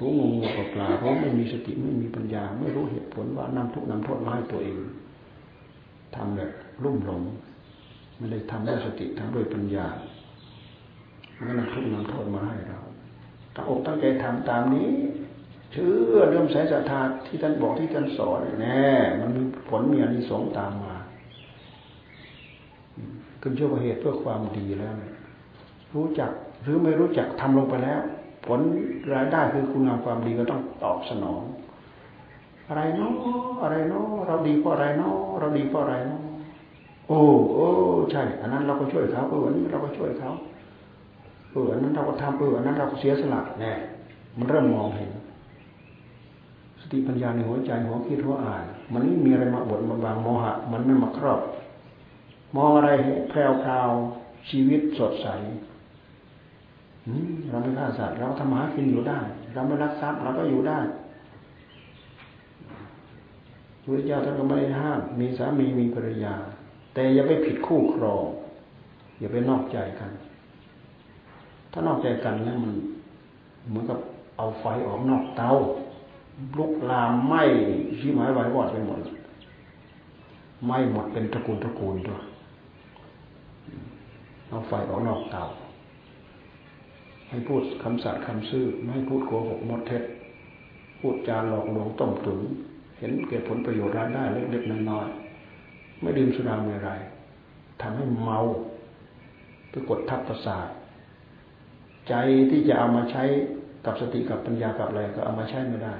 [0.00, 4.76] รู้งงงกับปลารู้ไม่มีสติไม่มีปัญญา ไม่รู้เหตุผลว่านำทุกนำโทษมาให้ตัวเอง
[6.16, 6.50] ทำแบบ
[6.82, 7.22] รุ่มหลง
[8.18, 9.86] ไม่ได้ทำด้วยสติทำด้วยปัญญา
[11.44, 12.80] ไม่นำทุกนำโทษมาให้เรา
[13.54, 14.88] ตั้งอกตั้งใจทำตามนี้
[15.72, 18.84] เชื่อเริ่มใส่ศรัทธาที่ท่านบอกที่ท่านสอนแน่
[19.20, 20.94] มันมีผลมีอานิสงส์ตามมา
[23.40, 24.94] ขึ้นชื่อว่าเหตุเพื่อความดีแล้ว
[25.94, 26.30] รู้จัก
[26.62, 28.00] หรือไม่รู้จักทำลงไปแล้ว
[28.46, 28.60] ผล
[29.14, 31.42] รายได้คือคุณงามความดีก็ต้องตอบสนอง
[32.68, 33.12] อะไรเนาะ
[33.62, 36.20] อะไรเนาะเราดีเพราะอะไรเนาะเราดีเพราะอะไรเนาะ
[37.08, 37.20] โอ้
[37.54, 37.66] โอ้
[38.12, 40.30] ใช่ อันนั้นเราก็ช่วยเขาเอออันนี้เราก็ช่วยเขา
[41.52, 43.72] เอออันนั้นเราก็ทำเอออันนั้นเราก็เสียสละแน่
[44.38, 45.10] มันเริ่มมองเห็น
[46.80, 51.40] สติปัญญาในหัวใจหัวคิดหัวอ่าน มันไม่มีอะไรมาบดมาบางโมหะ มันไม่มาครอบ
[52.56, 52.90] มองอะไร
[53.30, 53.90] แพรวพราว
[54.48, 55.28] ชีวิตสดใส
[57.48, 59.18] เราไม่ฆ่าสัตว์เราทำหากินอยู่ได้
[59.54, 60.78] เราไม่รักทรัพย์เราก็อยู่ได้
[63.82, 66.34] พระเจ้าท่านก็ไม่ได้ห้ามมีสามีมีภรรยา
[66.94, 68.24] แต่อย่าไปผิดคู่ครอง
[69.18, 70.10] อย่าไปนอกใจกัน
[71.72, 72.72] ถ้านอกใจกันแล้วมัน
[73.68, 73.98] เหมือนกับ
[74.36, 75.50] เอาไฟออกนอกเตา
[76.58, 77.42] ลุกลามไหม้
[77.98, 79.00] ชี้ไม้ไว้วอดไปหมด
[80.66, 82.22] ไหม้หมดเป็นตระกูลตระกูลด้วย
[84.48, 85.44] เอาไฟออกนอกเตา
[87.28, 90.02] ให้พูดคำสัตย์คำซื่อไม่ให้พูดโกหกมดเท็จ
[91.00, 92.40] พูดจาหลอกลวงต้มตุ๋น
[92.98, 97.00] เห็นเกิดผลประโยชน์รายได้เล็กๆน้อยๆไม่ดื่มสุราเมรัย
[97.82, 98.38] ทำให้เมา
[99.70, 100.68] ไปกดทับประสาท
[102.08, 102.14] ใจ
[102.50, 103.24] ที่จะเอามาใช้
[103.84, 105.94] กับสติกับปัญญากับอะไรก็เอามาใช้ไม่ได้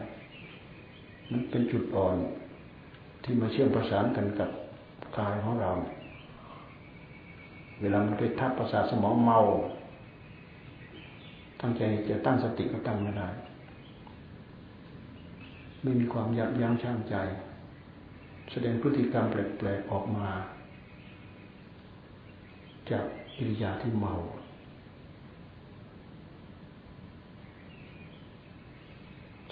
[1.31, 2.17] มันเป็นจุดอ่อน
[3.23, 4.51] ที่มาเชื่อมประสานกันกับ
[5.19, 5.71] กายของเรา
[7.81, 9.39] เวลามันไปทับประสาทสมองเมา
[11.61, 13.29] ตั้งใจจะตั้งสติก็ตั้งไม่ได้
[15.83, 17.17] ไม่มีความยับยั้งชั่งใจ
[18.51, 20.29] แสดงพฤติกรรมแปลกๆออกมา
[22.91, 23.05] จาก
[23.37, 24.15] อิริยาที่เมา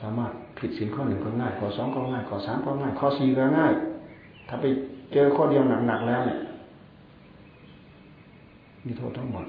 [0.01, 3.73] สามารถผิดสินข้อหนึ่งก็ง่ายข้อสองก็ง่ายข้อสามก็ง่ายข้อสี่ก็ง่าย
[4.49, 4.67] ถ้าไป
[5.13, 6.41] เจอข้อเดียวหนักๆแล้วเนี่ย
[8.87, 9.47] มีโทษทั้งหมด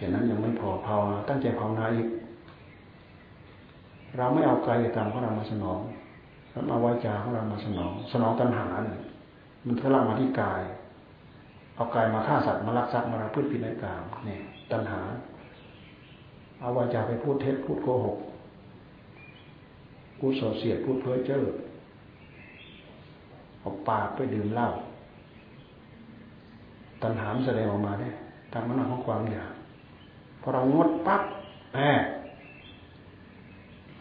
[0.00, 2.08] เช่นนั้นยังไม่พอภาวนาตั้งใจภาวนาอีก
[4.16, 5.80] เราไม่เอากายกรรมของเรามาสนอง
[6.50, 9.00] เราเอาวาจาของเรามาสนอง สนองตัณหาเนี่ย
[9.66, 10.62] มันทะลักมาที่กาย
[11.74, 14.40] เอากายมาฆ่าสัตว์มาลักทรัพย์มาพูดผิดในกามเนี่ย
[14.72, 15.00] ตัณหา
[16.60, 18.18] เอาวาจาไปพูดเท็จพูดโกหก
[20.18, 21.42] พูดโสเสียดพูดเพ้อเจ้อ
[23.60, 24.68] เอาปากไปดื่มเหล้า
[27.02, 28.14] ตัณหามแสดงออกมาเนี่ย
[28.52, 29.52] ตามมันของความอยาก
[30.42, 31.22] พอเรางดปั๊บ
[31.74, 31.80] แหม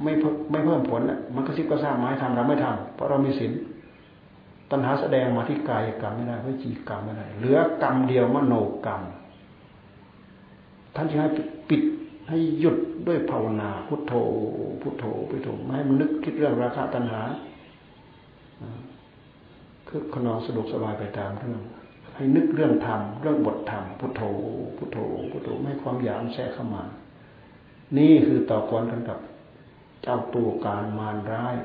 [0.04, 0.12] ไม่
[0.52, 3.52] ไม่เพิ่มผลอะมันก็ซิบก็สร้างไม้ทำเราไม่ทำเพราะเรามีศีล
[4.72, 8.54] ตัณหาแสดงมาที่กายกรรมไม่ได้วิจีกรรมไม่ได้เหลือกรรมเดียวมโน
[8.86, 9.02] กรรม
[10.96, 11.30] ท่านจะให้
[11.70, 11.82] ปิด
[12.30, 14.14] ให้หยุดด้วยภาวนาพุทโธ
[14.82, 17.22] พุทโธพุทโธไม่ให้มันนึกคิดเรื่องราคะตัณหา
[19.88, 21.64] คือขนองสะดวกสบายไปตามเรื่อง
[22.20, 24.22] ให้นึกเรื่องธรรมเรื่องบทธรรมพุทโธ
[24.78, 24.98] พุทโธ
[25.32, 26.84] พุทโธไม่ความอยากแทรกเข้ามา
[27.98, 29.20] นี่คือต่อกรกันกับ
[30.04, 31.56] เจ้าตัวการมารร้าย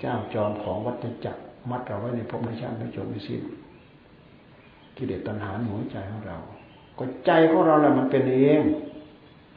[0.00, 3.42] เจ้าจอมของวัฏจักรมัดเราไว้ในภพในชาติไม่จบไม่สิ้น
[4.96, 6.38] กิเลสตัณหาในหัวใจของเรา
[6.98, 8.62] ก็ใจของเราแหละมันเป็นเอง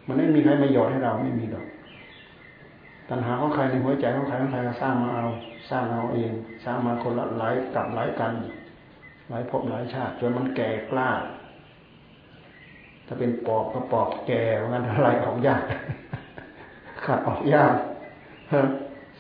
[0.08, 1.66] มันไม่มีใครมาหยอดให้เราไม่มีดอก
[3.10, 5.28] ตัณหาของใครในหัวใจของใครของใครก็สร้างมาเอา
[5.70, 6.32] สร้างเอาเอง
[6.64, 8.34] สร้างมาคนละหลายกับหลายกัน
[9.30, 11.10] หลายภพหลายชาติจนมันแก่กล้า
[13.08, 15.62] ถ้าเป็นปอกก็ปอกแก่เพราะงั้นอะไรออกยาก
[17.04, 17.76] ขาดออกยาก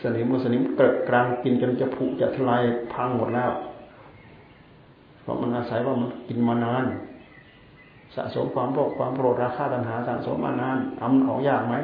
[0.02, 3.52] สนิมมสนิมเกิดกลางกินจนจะผุจะทลายพังหมดแล้ว
[5.22, 6.86] เพราะมันอาศัยว่ามันกินมานาน
[8.16, 11.76] สะสมความโลภความโกรธราคาตัณหาสะสมมานานเอามันออกยากไหม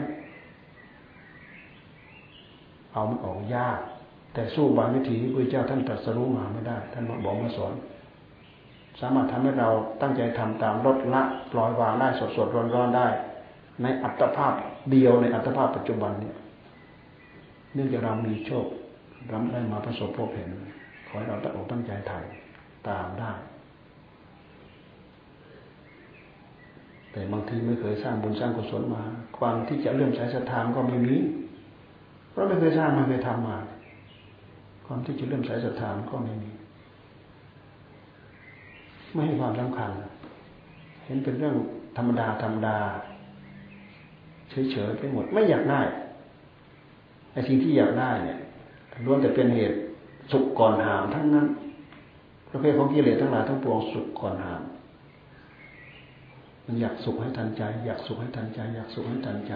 [2.93, 3.79] เอามันออกยาก
[4.33, 7.73] แต่สู้บางวิธีที่พระเจ้าท่านตรัสรู้มาไม่ได้ ท่านมาบอกมาสอน
[9.01, 9.69] สามารถทำให้เรา
[10.01, 13.07] ตั้งใจทำตามลดละปล่อยวางได้สดสดร้อนร้อนได้
[13.81, 14.53] ในอัตภาพ
[14.91, 16.35] เดียวในอัตภาพปัจจุบันเนี่ย
[17.73, 18.65] เนื่องจากเรามีโชค
[19.29, 20.49] เราได้มาประสบพบเห็น
[21.07, 22.25] ขอให้เราตั้งอกตั้งใจถ่าย
[22.87, 23.31] ตามได้
[27.11, 29.03] แต่บางทีไม่เคยสร้างบุญสร้างกุศลมา
[29.37, 31.15] ความที่จะเลื่อมใสศรัทธาก็ไม่มี
[32.31, 33.57] เพราะไม่เคยสร้างไม่เคยทำมา
[34.85, 36.51] ความที่จะเลื่อมใสศรัทธาก็ไม่มี
[39.15, 39.89] ไม่ให้ความสำคัญ
[41.05, 41.55] เห็นเป็นเรื่อง
[41.97, 42.77] ธรรมดาธรรมดา
[44.49, 45.81] เฉยๆไปหมดไม่อยากได้
[47.33, 48.39] ไอ้สิ่งที่อยากได้เนี่ย
[49.05, 49.77] ล้วนแต่เป็นเหตุ
[50.31, 51.47] สุขก่อนหามทั้งนั้น
[52.49, 54.61] ประเภทของกิเลสทั้งหลายทั้งปวงสุขก่อนหาม
[56.65, 59.53] มันอยากสุขให้ทันใจ อยากสุขให้ทันใจ อยากสุขให้ทันใจ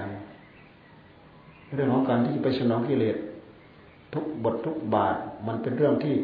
[1.75, 3.17] เรื่องของการที่จะไปสนองกิเลส
[4.13, 5.15] ทุกบททุกบาท
[5.47, 6.15] มันเป็นเรื่องที่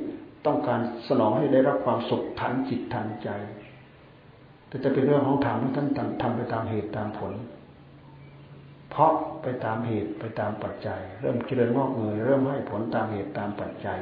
[0.47, 0.79] ต้องการ
[1.10, 3.29] สนองให้ได้รับความสุขทันจิตทันใจ
[4.67, 5.88] แต่จะเป็นเรื่องของธรรมท่าน
[6.21, 7.34] ทำไปตามเหตุตามผล
[8.89, 9.12] เพราะ
[9.43, 13.99] ไปตามเหตุไปตามปัจจัย เริ่มเจริญงอกเงยเริ่มให้ผลตามเหตุตามปัจจัย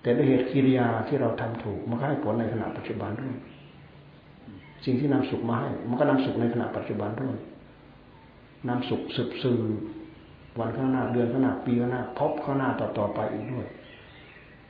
[0.00, 3.34] แต่ด้วยเหตุกิริยาที่เราทำถูกมันก็ให้ผลในขณะปัจจุบันด้วย
[4.84, 7.36] สิ่งที่นำสุขมาให้มันก็นำสุขในขณะปัจจุบันด้วย
[8.68, 9.60] นำสุขสืบสื่อ
[10.58, 13.66] วันข้างหน้าเดือนข้างหน้าปีข้างหน้าพบข้างหน้าต่อต่อไปอีกด้วย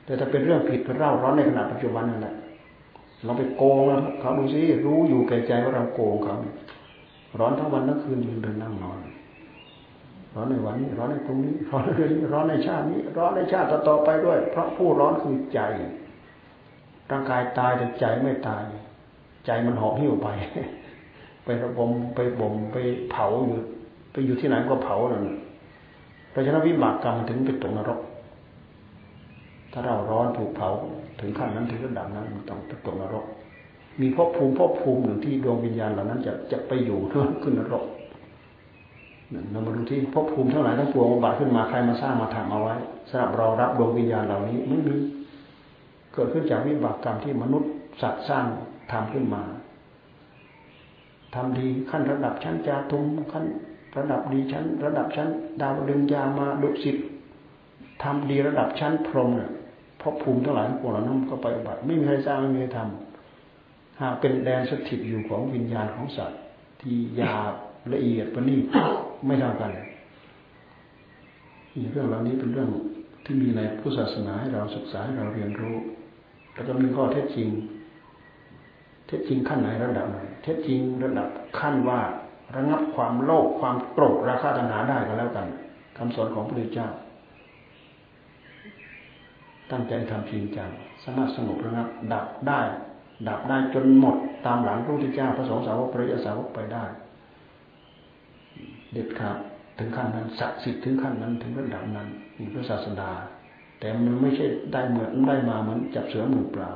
[0.05, 2.35] แต่ถ้าเป็นเรื่องผิดเร่าร้อนในขณะปัจจุบันนั่นแหละ
[3.25, 3.81] เราไปโกง
[4.19, 6.35] เขาดูซิรู้อยู่แก่ใจว่าเราโกงเขา
[7.39, 8.99] ร้อนทั้งวันทั้งคืนยืนเดินนั่งนอน
[10.35, 15.59] ร้อนในวันนี้ร้อนในตรงนี้ร้อนในเรื่องนี้ร้อนในชาตินี้ ร้อนในชาติต่อไปด้วย เพราะผู้ร้อนคือใจ
[17.11, 18.63] ร่างกายตายแต่ใจไม่ตาย
[19.45, 20.27] ใจมันหอบหิ้วไป
[21.43, 22.77] ไประบมไปบ่มไป
[23.11, 23.57] เผาอยู่
[24.11, 25.25] ไปอยู่ที่ไหนก็เผานั่น
[26.31, 27.99] เพราะฉะนั้นวิบากกรรมถึงไปตกนรก
[29.77, 30.69] ถ้าเราร้อนถูกเผา
[31.19, 33.25] ถึงขั้นนั้นถึงระดับนั้นมันต้องตกนรก
[34.01, 37.83] มีภพภูมิภพภูมิหนึ่งที่ดวงวิญญาณเหล่านั้นจะจะไปอยู่เพื่อขึ้นนรก
[39.51, 42.75] เรามาดูที่ภพภูมิเทั้งหลายทั้งปวงบาขึ้นมาใครมาสร้างมาทำเอาไว้
[43.09, 44.95] สำหรับเรารับดวงวิญญาณเหล่านี้ไม่มี
[46.13, 48.45] เกิดขึ้นจากวิบากกรรมที่มนุษย์สัตว์สร้าง
[48.91, 49.43] ทำขึ้นมา
[51.35, 53.45] ทำดีขั้นระดับชั้นจาทุมขั้น
[53.97, 55.29] ระดับดีชั้น ระดับชั้น
[55.61, 56.97] ดาวดึงยามาดุสิต
[58.03, 59.51] ทำดีระดับชั้นพรหมเนี่ย
[60.05, 66.41] ภพภูมิทั้งหลายทั้งปวงเหล่านั้นก็ไปอบัติ ไม่มีใครสร้างไม่มีใครทำหากเป็นแดนสถิตอยู่ของวิญญาณของสัตว์
[66.81, 67.33] ที่ยา
[67.93, 68.63] ละเอียดประณีต
[69.25, 69.71] ไม่เท่ากัน
[71.91, 72.69] เรื่องเหล่านี้เป็นเรื่อง
[73.25, 75.77] ที่มีในพุทธศาสนาให้เราศึกษาให้เราเรียนรู้
[76.53, 77.49] แล้วก็มีข้อเท็จจริง
[79.07, 81.27] เท็จจริงขั้นไหนระดับไหนเท็จจริงระดับ
[81.59, 81.99] ขั้นว่า
[82.55, 85.47] ระงับความโลภความโกรธราคะตัณหาได้ก็แล้วกัน
[85.97, 86.89] คำสอนของพระพุทธเจ้า
[89.71, 90.69] ตั้งใจทำจริงจัง
[91.03, 92.61] สามารถสงบระงับดับได้
[93.27, 96.83] ดับได้จนหมดตามหลังพระพุทธเจ้าพระสงฆ์สาวกพระยาสาวกไปได้
[98.91, 99.37] เด็ดขาด
[99.77, 103.11] ถึงขั้นนั้นศักดิ์สิทธิ์ถึงขั้นนั้นถึงระดับนั้นนี่พระศาสดา
[103.79, 106.71] แต่มันไม่ใช่ได้เหมือนได้มาเหมือนจับเสือมือเปล่า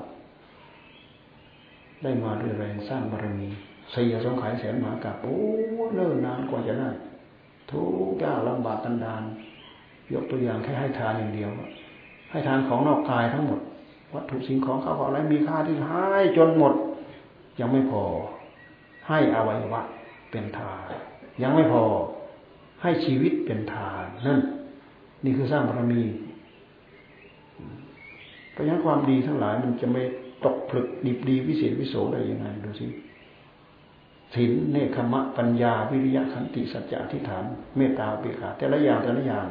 [2.03, 3.49] ได้มาด้วยแรงสร้างบารมี
[3.91, 5.37] เสียสงไขยแสนหมากับโอ้
[5.93, 6.89] เนิ่นนานกว่าจะได้
[7.71, 9.23] ทุกยางลำบากกันดาน
[10.13, 11.49] ยกตัวอย่างแค่ให้ทานอย่างเดียว
[12.29, 13.59] ให้ทานของนอกกายทั้งหมด
[14.13, 16.03] วัตถุสิ่งของเขาขอะไรมีค่าที่ให้
[16.37, 16.73] จนหมด
[17.59, 18.03] ยังไม่พอ
[19.07, 19.81] ให้อวัยวะ
[20.31, 20.87] เป็นทาน
[21.41, 21.83] ยังไม่พอ
[22.81, 24.41] ให้ชีวิตเป็นทานนั่น
[25.23, 26.03] นี่คือสร้างบารมี
[28.51, 30.01] เพราะฉะนั้นความดีทั้งหลายมันจะไม่
[30.45, 32.87] ตกผลึกดีดีวิเศษวิโสได้ยังไงดูสิ
[34.33, 37.43] ศีลเนคขมะปัญญาวิริยะขันติสัจจะทิฏฐาน
[37.77, 39.45] เมตตาเบิกขาแต่ละอย่างแต่ละอย่าง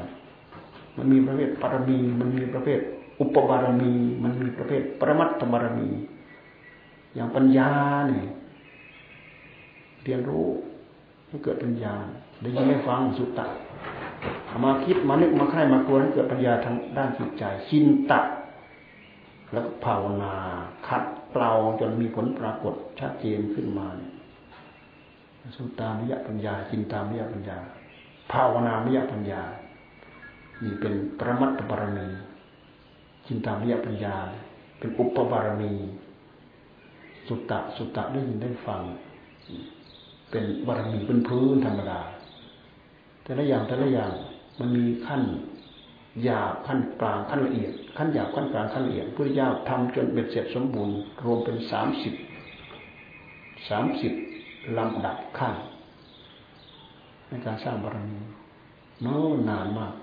[0.98, 2.80] มันมีประเภทปารมี มันมีประเภท
[3.20, 5.88] อุปบารมี มันมีประเภทปรมัตถบารมี
[7.14, 7.70] อย่างปัญญา
[8.08, 8.26] เนี่ย
[10.04, 10.46] เรียนรู้
[11.28, 11.94] ให้เกิดปัญญา
[12.40, 13.46] ได้ยินได้ฟังสุตตะ
[14.64, 18.20] มาคิดมานึกมาใคร่มากลัวให้เกิดปัญญาทางด้านจิตใจชินตะ
[19.52, 20.34] แล้วก็ภาวนา
[20.88, 23.86] ขัดเปล่าจนมีผลปรากฏชัดเจนขึ้นมา
[25.56, 27.58] สุตตามยปัญญาจินตามยปัญญา
[28.32, 29.42] ภาวนามยปัญญา
[30.62, 32.06] นี่เป็นประมัตตบารมี
[33.26, 34.16] จินตามยปัญญา
[34.78, 35.72] เป็นอุปบารมี
[37.26, 38.82] สุตตะสุตตะได้ยินได้ฟัง
[40.30, 42.00] เป็นบารมีเป็นพื้นธรรมดา
[43.22, 44.12] แต่ละอย่างแต่ละอย่าง
[44.58, 45.22] มันมีขั้น
[46.22, 52.14] หยาบขั้นกลางขั้นละเอียด ขั้นหยาบขั้นกลางขั้นละเอียดพุทธเจ้าทำจนเบ็ดเสร็จสมบูรณ์รวมเป็นสามสิบ
[53.68, 54.12] สามสิบ
[54.78, 55.54] ลำดับขั้น
[57.28, 58.18] ในการสร้างบารมี
[59.02, 59.16] โน้
[59.48, 59.94] นานมาก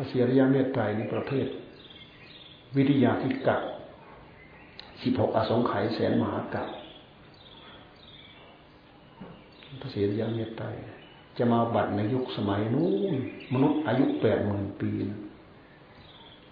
[0.00, 1.46] ระเสียรยาเมตไตรในประเภท
[2.76, 3.60] วิทยาธิกัด
[5.02, 6.68] สิบหกอสงไขยแสนมหากัด
[9.80, 10.66] พระเสียรยาเมตไตร
[11.38, 13.14] จะมาบัตรในยุคสมัยนู้น
[13.52, 14.90] มนุษย์อายุแปดหมื่นปี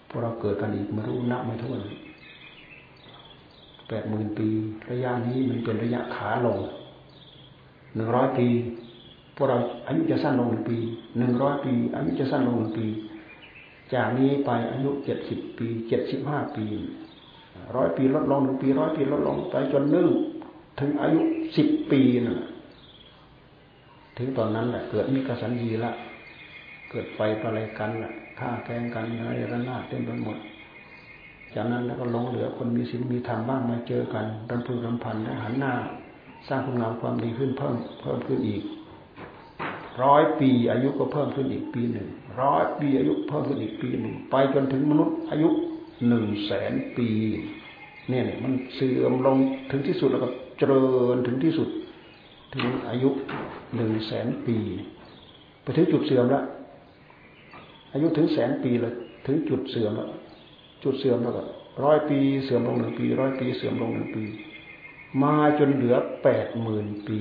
[0.07, 1.81] พวกเราเกิดกันอีกไม่รู้นับไม่ถ้วน
[3.89, 4.49] แปดหมื่นปี
[4.91, 6.57] ระยะนี้มันเป็นระยะขาลง
[7.95, 8.47] หนึ่งร้อยปี
[9.35, 9.57] พวกเรา
[9.87, 10.77] อายุจะสั้นลงหนึ่งปี
[11.19, 12.87] หนึ่งร้อยปีอายุจะสั้นลงหนึ่งปี
[13.93, 16.65] จากนี้ไปอายุเจ็ดสิบปีเจ็ดสิบห้าปี
[17.75, 20.07] ร้อยปีลดลงหนึ่งปีร้อยปีลดลงไปจนนึ่ง
[20.79, 21.19] ถึงอายุ
[21.57, 22.49] สิบปีน่ะ
[24.17, 25.91] ถึงตอนนั้นแหละเกิดมีกสันยีละ
[26.89, 30.37] เกิดไฟประไรกันแหละฆ่าแกงกันอะไรระนาดเต็มไปหมด
[31.55, 35.73] จากนั้นแล้วก็ลงเหลือคนมีศีลมีธรรมบ้างมาเจอกันรำพึงรำพันและหันหน้า
[36.47, 38.63] สร้างคุณงามความดีขึ้นเพิ่มเพิ่มขึ้นอีก
[40.03, 42.07] ร้อยปีอายุก็เพิ่มขึ้นอีกปีหนึ่ง
[42.41, 45.49] ร้อยปีอายุเพิ่มขึ้นอีกปีหนึ่งไปจนถึงมนุษย์อายุ
[46.07, 47.09] หนึ่งแสนปี
[48.09, 49.37] เนี่ยเนี่ยมันเสื่อมลง
[49.71, 50.83] ถึงที่สุดแล้วก็เจริ
[51.13, 51.69] ญถึงที่สุด
[52.53, 53.09] ถึงอายุ
[53.75, 54.57] หนึ่งแสนปี
[55.63, 56.43] ไปถึงจุดเสื่อมแล้ว
[57.93, 58.93] อายุถึงแสนปีเลย
[59.25, 60.09] ถึงจุดเสื่อมแล้ว
[60.83, 61.43] จุดเสื่อมแล้วก็
[61.83, 64.23] ร้อยปีเสื่อมลงหนึ่งปีร้อยปีเสื่อมลงหนึ่งปี
[65.23, 67.19] มาจนเหลือแปดหมื่นปี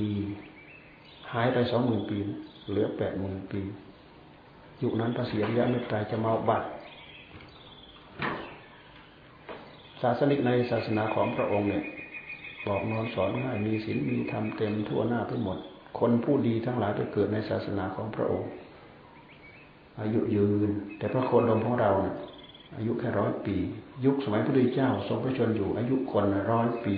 [1.33, 2.19] หายไปสองหมื่นปี
[2.69, 3.61] เหลือแปดหมื่นปี
[4.83, 6.69] ยุคนั้นพระเสียรยะเมตไตรจะมาบัตร
[10.03, 11.85] ศาสนิกในศาสนาของพระองค์เนี่ย
[12.67, 15.59] บอกนอนสอนง่ายมีศีลมีธรรมเต็มทั่วหน้าไปหมด
[15.99, 18.51] คนผู้ดีทั้งหลายไปเกิดในศาสนาของพระองค์
[20.01, 22.17] อายุยืน แต่พระโคดมของเราเนี่ย
[22.77, 23.57] อายุแค่ร้อยปี
[24.05, 26.97] ยุคสมัยพระพุทธเจ้าทรงพระชนอยู่อายุคนร้อยปี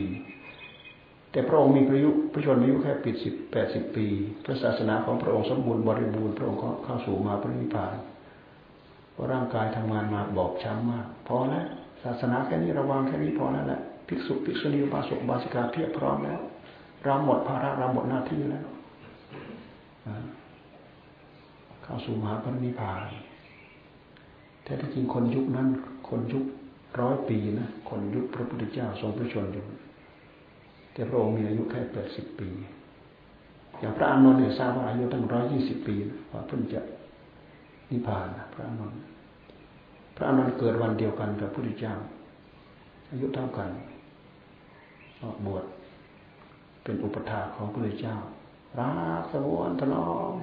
[1.31, 4.07] แต่พระองค์มีพระยุพระชนอายุแค่ปิดสิบแปดสิบปี
[4.45, 7.95] พระศาสนาของพระองค์สมบูรณ์บริบูรณ์พระองค์เข้าสู่มาพระนิพพาน
[9.13, 11.67] เพราะร่างกายทำงานมาบอบช้ำมากพอแล้ว
[12.03, 16.41] ศาสนาแค่นี้ระวังแค่นี้พอแล้วแหละภิกษุภิกษุณีบาสุบาสิกาเพียบพร้อมแล้ว
[17.05, 18.67] เราหมดภาระเราหมดหน้าที่แล้ว
[21.83, 23.13] เข้าสู่มหาพระนิพพาน
[24.65, 25.69] แต่ที่จริงคนยุคนั้น
[26.09, 26.45] คนยุค
[27.01, 29.65] ร้อยปีนะคนยุคพระพุทธเจ้าทรงพระชนอยู่
[31.01, 32.49] แต่พระองค์มีอายุแค่แปดสิบปี
[33.81, 35.95] อย่างพระอานนท์เนี่ยทราบว่าอายุตั้งร้อยยี่สิบปี
[36.31, 36.81] กว่าเพิ่งจะ
[37.91, 38.99] นิพพานพระอานนท์
[40.17, 41.95] พระอานนท์เกิดวันเดียวกันกับพระพุทธเจ้า
[43.11, 43.71] อายุเท่ากัน
[45.23, 45.65] ออกบวช
[46.83, 48.17] เป็นอุปถาของพระพุทธเจ้า
[48.79, 48.89] รั
[49.21, 50.35] กสงวนถนอม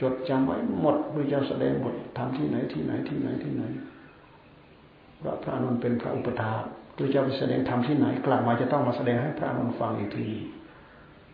[0.00, 3.62] จดจำไว้หมดพระเจ้าแสดงหมดทำที่ไหนที่ไหนที่ไหนที่ไหน
[5.20, 6.52] พระพระนนท์เป็นพระอุปถา
[6.96, 10.28] พระเจ้าไปแสดงทำที่ไหนกลับมาจะต้องมาแสดงให้พระนนท์ฟังอีกที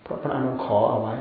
[0.03, 1.15] เพราะพระนนท์ขอเอาไว้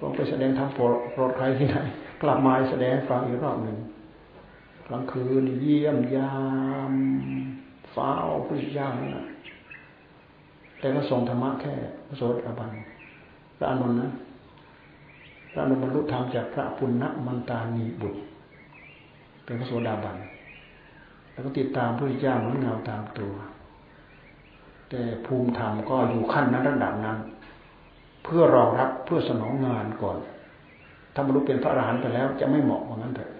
[0.00, 1.78] ลองไปแสดงทำโปรดใครที่ไหน
[2.22, 3.78] กลับมาแสดงฟังอีกรอบหนึ่ง
[4.86, 6.32] กลางคืนเยี่ยมยา
[6.90, 6.92] ม
[7.94, 9.26] ฟ้าวพระเจ้านั่นแหละ
[10.78, 11.74] แต่ก็ส่งธรรมะแค่
[12.06, 12.70] พระโสดาบัน
[13.56, 14.10] พระอนุนนะ
[15.52, 18.20] พระอนุบรรลุธรรมจากพระปุณณมันตานีบุตร
[19.44, 20.16] เป็นพระโสดาบัน
[21.32, 23.34] แล้วก็ติดตามพระเจ้าเหมือนเงาตามตัว
[24.90, 27.18] แต่ภูมิธรรมก็อยู่ขั้นนั้นระดับนั้น
[28.24, 30.18] เพื่อรองรับเพื่อสนองงานก่อน
[31.14, 33.30] ถ้าบรรลุเป็นพระอรหันต์ไปแล้ว จะไม่เหมาะว่างั้นเถอะ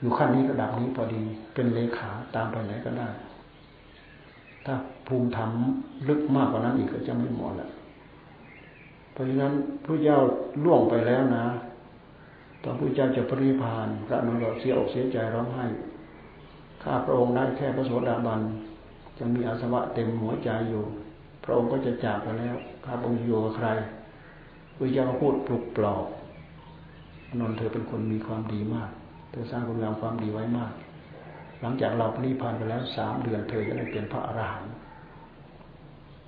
[0.00, 1.22] อยู่ขั้นนี้ระดับนี้พอดี
[1.54, 3.08] เป็นเลขาตามไปไหนก็ได้
[4.64, 4.74] ถ้า
[5.06, 5.50] ภูมิธรรม
[6.08, 7.70] ลึกมากกว่านั้นอีกก็จะไม่เหมาะแล้ว
[9.12, 9.52] เพราะฉะนั้น
[9.84, 10.18] พระเจ้า
[10.64, 11.44] ล่วงไปแล้วนะ
[12.62, 15.64] ตอนพระเจ้าจะปริพานพระนรเสียอกเสียใจร้องไห้
[16.82, 18.40] ข้าพระองค์ได้แค่พระโสดาบัน
[19.18, 20.84] จะมีอาสวะเต็มหัวใจอยู่
[21.44, 23.68] พระองค์ก็จะจากไปแล้วข้าพระองค์อยู่กับใคร
[24.76, 26.04] พระเจ้าพูดปลุกปลอบ
[27.38, 28.90] นนเธอเป็นคนมีความดีมาก
[29.30, 30.72] เธอสร้างคุณงามความดีไว้มาก
[31.60, 34.72] หลังจากเราปริพานไปแล้วสามเดือนเธอจะได้เป็นพระอรหันต์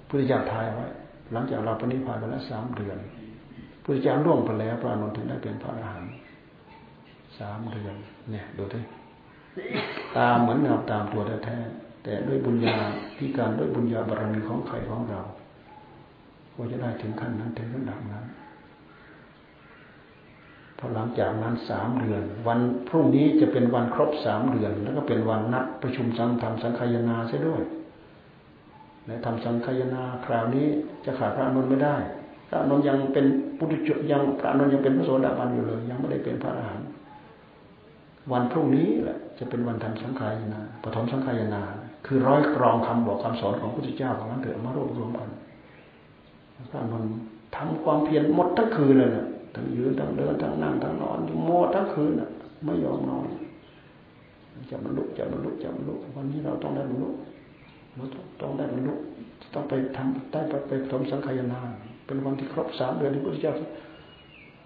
[0.09, 0.87] พุทธเจ้าทายไว้
[1.33, 2.99] หลังจากเราปริพานไปแล้วสามเดือน
[3.83, 6.13] พุทธเจ้าล่วงไปแล้วพระอนุนถึงได้เป็นพระอรหันต์
[7.39, 7.95] สามเดือน
[8.31, 8.83] เนี่ยดูที่
[10.17, 11.59] ตามเหมือนเงาตามตัวแท้
[12.05, 12.77] แต่ด้วยบุญญา
[13.17, 15.21] ที่การด้วยบุญญาบารมีของใครของเรา
[16.55, 18.25] ก็จะได้ถึงขั้นนั้นถึงระดับนั้น
[20.79, 27.63] พอหลังจากนั้นสามเดือน วันพรุ่งนี้จะเป็นวันครบสามเดือน แล้วก็เป็นวันนัดประชุมสังธรรมสังขยนาเสียด้วย
[29.07, 30.67] และทำสังขยนาคราวนี้
[31.05, 31.97] จะขาดพระอนุนไม่ได้
[32.49, 33.27] พระอนุนยังเป็น
[33.59, 36.80] ปุถุชนยังพระอนุนยังเป็นพระโสดาบันอยู่เลย ยังไม่ได้เป็นพระอรหันต์
[38.33, 41.63] วันพรุ่งนี้แหละจะเป็นวันทำสังขายนาปฐมสังขายนา
[42.07, 45.29] คือร้อยกรองคำบอกคำสอนของพระพุทธเจ้าของนั้นเถิดมารวบรวมกัน
[46.71, 47.05] พระอนุน
[47.57, 52.31] ทำความเพียรหมดทั้งคืนเลยนะทั้งยืนทั้งเดินทั้งนั่งทั้งนอนอยู่โมทั้งคืนอะ
[52.65, 53.27] ไม่ยอมนอน
[54.71, 57.09] จะบรรลุจะบรรลุจะบรรลุวันนี้เราต้องได้บรรลุ
[57.95, 58.05] เรา
[58.41, 58.95] ต้องได้บรรลุ
[59.55, 61.61] ต้องไปทำได้ไปไปทมสังขยานา
[62.07, 63.55] เป็นวันที่ครบสามเดือนที่พระพุทธเจ้า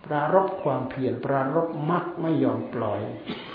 [0.05, 3.01] ปรารบความเพียรปรารบมักไม่ยอมปล่อย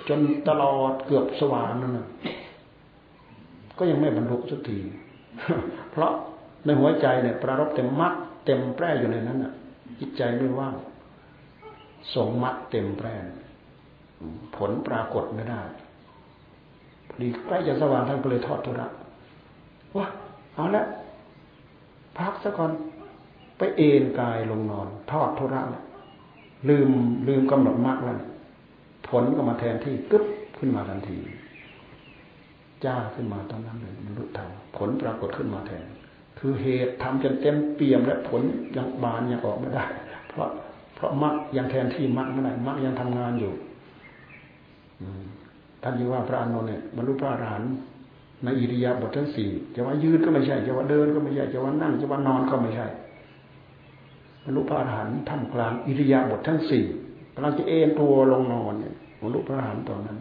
[0.07, 2.07] จนตลอดเกือบสว่างนั่นนะ
[3.77, 4.79] ก็ยังไม่บรรลุสักที
[5.91, 6.11] เพราะ
[6.65, 8.13] ในหัวใจเนี่ยปรารบเต็มมัก
[8.45, 9.53] เต็มแปร่อยู่ในนั้นน่ะ
[9.99, 10.75] จิตใจไม่ว่าง
[12.13, 13.15] สงมัดเต็มแปร่
[14.55, 15.61] ผลปรากฏไม่ได้
[17.07, 18.87] พอดีใกล้จะสว่างท่านก็เลยทอดทุระ
[19.97, 20.07] ว่า
[20.55, 20.85] เอาละ
[22.17, 22.71] พักซะก่อน
[23.57, 25.61] ไปเอนกายลงนอน ทอดทุระ
[26.69, 26.89] ลืม
[27.27, 28.17] ลืมกำหนดมากแล้ว
[29.07, 30.25] ผลก็มาแทนที่กึ๊บ
[30.57, 31.17] ขึ้นมาทันที
[32.85, 34.45] จ้าขึ้นมาตอนนั้นเลยมันรู้ทา
[34.77, 35.85] ผลปรากฏขึ้นมาแทน
[36.39, 38.41] คือเหตุทำจนเต็มเปี่ยมและผล
[38.77, 39.85] ยังบานยังออกไม่ได้
[40.29, 40.47] เพราะ
[40.95, 43.53] เพราะมรรคยังแทนที่มรรคไม่ได้มรรคยังทำงานอยู่
[45.81, 47.71] ท่านยิ่ว่าพระอานนท์เนี่ยบรรลุพระอรหันต์
[48.43, 52.87] ในอิริยาบถทั้งสี่จะว่ายืนก็ไม่ใช่จะว่าเดินก็ไม่ใช่จะว่านั่งจะว่านอนก็ไม่ใช่
[54.43, 56.85] บรรลุพระอรหันต์ท่ามกลางอิริยาบถทั้งสี่
[57.33, 60.17] กำลังจะเอนตัวลงนอนเนี่ยบรรลุพระอรหันต์ตอนนั้น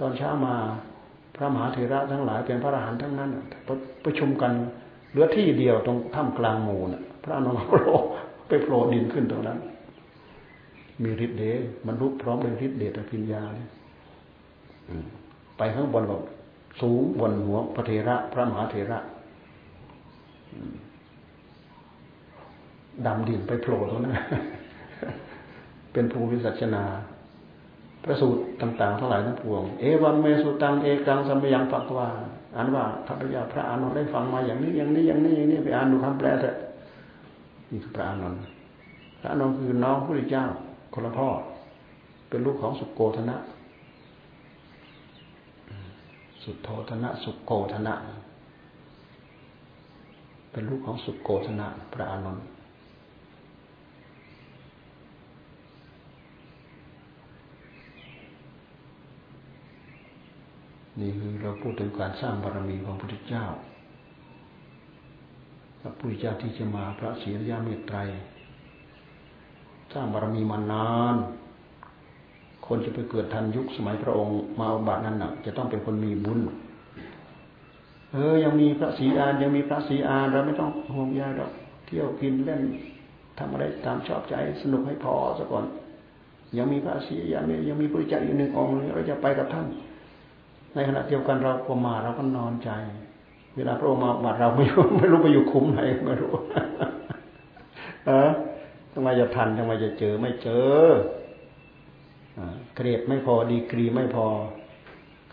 [0.00, 0.54] ตอนเช้ามา
[1.36, 3.30] พระมหาเถระทั้งหลายเป็นพระอรหันต์ทั้งนั้น
[4.04, 4.52] ประชุมกัน
[5.10, 7.88] เหลือที่เดียวตรงถ้ำกลางหมู่น่ะ พระอนุโล
[8.48, 9.58] ไปโผล่ดินขึ้นตรงนั้น
[11.02, 13.68] มีฤทธิ์เดชมันรุพร้อมด้วยฤทธิ์เดชปิญญาเนี่ย
[15.58, 16.22] ไปข้างบนแบบ
[16.80, 18.98] สูงบนหัวพระเทระ พระมหาเทระ
[23.06, 24.18] ดำดินไปโผล่ตรงนั้น
[25.92, 26.84] เป็นภูมิสัชนา
[28.04, 32.08] พระสูตรต่างๆทั้งหลายทั้งปวง เอวัมเมสุตังเอกังสัมยังปักว่า
[32.56, 36.56] อ่านว่าข้าพเจ้าพระอานนท์ได้ฟังมาอย่างนี้อย่างนี้อย่างนี้อย่างนี้ไปอ่านดูคำแปลเถอะ
[37.70, 38.40] นี่คือพระอานนท์
[39.20, 40.44] พระอานนท์คือน้องพระพุทธเจ้า
[40.94, 41.28] คนละพ่อ
[42.28, 43.36] เป็นลูกของสุโกธนะ
[46.42, 47.94] สุโธธนะ สุโกธนะ
[50.52, 52.44] เป็นลูกของสุโกธนะ พระอานนท์
[60.98, 63.44] นี่คือเราพูดถึงการสร้างบารมีของพระพุทธเจ้า
[65.80, 67.98] พระพุทธเจ้าที่จะมาพระศรีรยาเมตไตร
[69.92, 71.16] สร้างบารมีมานาน
[72.66, 76.40] คนจะไปเกิดทันยุคสมัยพระองค์มาอุบัตินั้นนะจะต้องเป็นคนมีบุญ
[78.12, 81.50] เออ ยังมีพระศรีอานยังมีพระศรีอานเราไม่ต้องห่วงใยหรอก
[81.86, 82.62] เที่ยวกินเล่น
[83.38, 85.64] ทำอะไรตามชอบใจสนุกให้พอซะก่อน
[86.56, 89.66] ยังมีพระศรีอานยังมีพระเจ้าอยู่หนึ่งองค์เราจะไปกับท่าน
[90.74, 92.70] ในขณะเดียวกันเราพอมาเราก็นอนใจ
[93.56, 96.32] เวลาพระองค์มาบัดเราไม่รู้ไม่รู้ไปอยู่คุ้มไหนไม่รู้
[98.06, 98.30] เออ
[98.92, 100.84] ทำไมจะทันทำไมจะเจอไม่เจอ
[102.74, 104.26] เกรดไม่พอดีกรีไม่พอ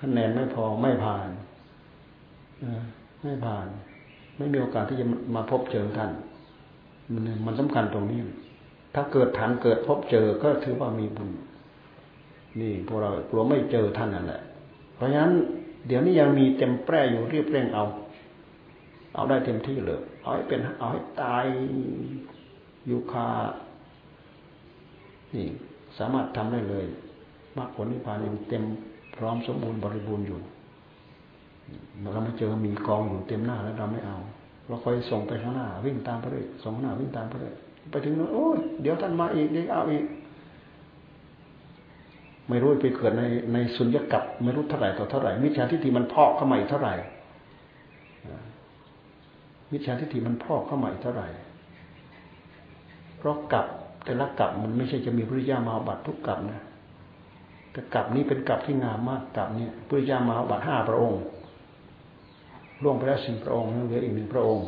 [0.01, 1.29] คะแนนไม่พอไม่ผ่าน
[3.23, 3.67] ไม่ผ่าน
[4.37, 6.11] ไม่มีโอกาสที่จะมาพบเจอท่าน
[7.13, 8.19] มันมันสำคัญตรงนี้
[8.95, 11.29] ถ้าเกิดทันเกิดพบเจอก็ถือว่ามีบุญ
[12.59, 14.41] นี่พวกเรากลัวไม่เจอท่านนั่นแหละ
[14.97, 15.33] เพราะฉะนั้น
[15.87, 17.85] เดี๋ยวนี้ยังมีเต็มแปร่อยู่เรียบเร่งเอา
[19.15, 21.45] เอาได้เต็มที่เลยเอาให้เป็นเอาให้ตาย
[22.87, 23.27] อยู่คา
[25.35, 25.47] นี่
[25.97, 26.85] สามารถทำได้เลย
[27.57, 28.63] มรรคผลนิพพานยังเต็ม
[29.15, 30.39] พร้อมสมบูรณ์บริบูรณ์อยู่
[32.13, 34.17] เราไม่เจอมีกองอยู่เต็มหน้าแล้วเราไม่เอา
[34.67, 37.53] เราคอยส่งไปข้างหน้า วิ่งตามไปเลยส่งข้างหน้าวิ่งตามไปเลย
[37.89, 40.03] ไปถึงนู้นโอ้ยเดี๋ยวท่านมาอีกเดี๋ยวเอาอีก
[42.49, 43.23] ไม่รู้ไปเกิดใน
[43.53, 46.93] ในสุญญกับไม่รู้เท่าไหร่ต่อเท่าไหร่มิจฉาทิฏฐิมันพอกเข้ามาอีกเท่าไหร่
[49.71, 51.27] มิจฉาทิฏฐิมันพอกเข้ามาอีกเท่าไหร่
[53.17, 53.65] เพราะกับ
[54.05, 56.61] แต่ละกับมันไม่ใช่จะมีพระญามาบัตทุกกับนะ
[57.71, 61.21] แต่กับนี้เป็นกับที่งามมากกับเนี่ยพระญามาบัตห้าพระองค์
[62.83, 64.65] ล่วงไปแล้วสี่พระองค์เหลืออีกหนึ่งพระองค์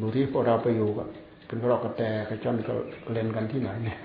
[0.00, 1.04] ดูที่พวกเราไปอยู่ก็
[1.46, 2.74] เป็นกระรอกกระแตกระจอนก็
[3.12, 3.98] เล่นกันที่ไหนเนี่ย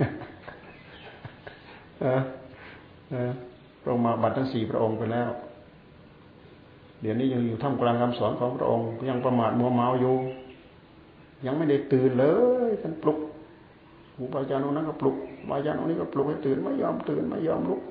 [3.82, 5.30] พระองค์มาบัตรทั้งสี่พระองค์ไปแล้ว
[7.02, 10.16] เดี๋ยวนี้ยังอยู่ท่ามกลางคำสอนของพระองค์ ยังประมาทมัวเมาอยู่
[11.46, 12.26] ยังไม่ได้ตื่นเล
[12.70, 13.20] ยกันปลุก
[14.16, 15.16] ครูบาอาจารย์องนั้นก็ปลุก
[15.50, 17.82] บาอาจารย์องนี้ก็ปลุกให้ตื่นไม่ยอมตื่นไม่ยอมลุก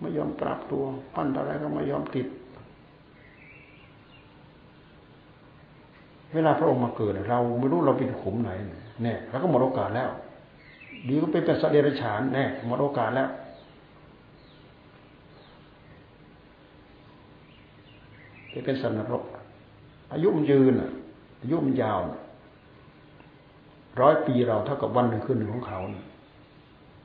[0.00, 2.26] ไม่ยอมปรับตัว ปั้นอะไรก็ไม่ยอมติด
[6.34, 8.50] เวลาพระองค์มาเกิดเราไม่รู้เราเป็นขุมไหน
[9.02, 10.10] เนี่ยเราก็หมดโอกาสแล้ว
[11.08, 13.28] ดีก็เป็นแต่สัตว์เดรัจฉานแน่หมดโอกาสแล้ว
[18.50, 19.22] ไปเป็นสัตว์นรก
[20.12, 20.72] อายุมันยืน
[21.40, 22.00] อายุมันยาว
[24.00, 25.78] ร้อยปีเราเท่ากับวันหนึ่งคืนหนึ่งของเขา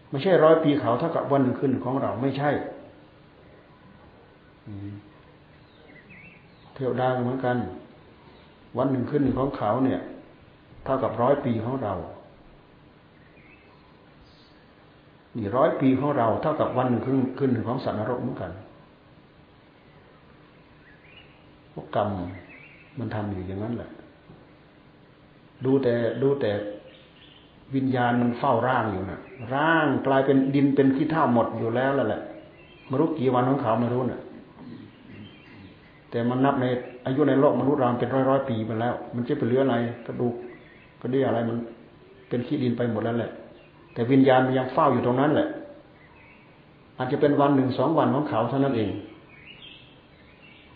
[0.10, 2.50] ไม่ใช่ร้อยปีเขาเท่ากับวันหนึ่งคืนของเราไม่ใช่
[6.74, 7.58] เทวดาเหมือนกัน
[8.78, 10.00] วันหนึ่งขึ้นหนึ่งของเขาเนี่ย
[10.86, 11.94] เท่ากับร้อยปีของเรา
[15.38, 18.52] นี่ร้อยปีของเราเท่ากับวันหนึ่งขึ้นขึ้นของสัตว์นรกเหมือนกัน
[21.74, 22.10] พวกกรรม
[23.00, 23.90] มันทำอยู่อย่างนั้นแหละ
[25.66, 26.52] ดูแต่ดูแต่
[27.76, 29.20] วิญญาณมันเฝ้าร่างอยู่นะ่ะ
[29.54, 32.22] ร่างกลายเป็นดินเป็นขี้เถ้าหมดอยู่แล้วแล้วแหละ
[32.88, 34.22] ไม่รู้กี่วันของเขาไม่รู้นะ่ะ
[36.10, 36.66] แต่มันนับใน
[37.06, 39.76] อายุในโลกมนุษย์เราเป็นร้อยร้อยปีไปแล้ว มันจะไปเหลืออะไร
[40.06, 40.36] กระดูก
[41.02, 41.58] กระดี่อะไรมัน
[42.30, 43.32] เป็นขี้ดินไปหมดแล้วแหละ
[43.94, 45.48] แต่วิญญาณมันยังเฝ้าอยู่ตรงนั้นแหละ
[46.98, 48.92] อาจจะเป็นวันหนึ่งสองวันของเขาเท่านั้นเอง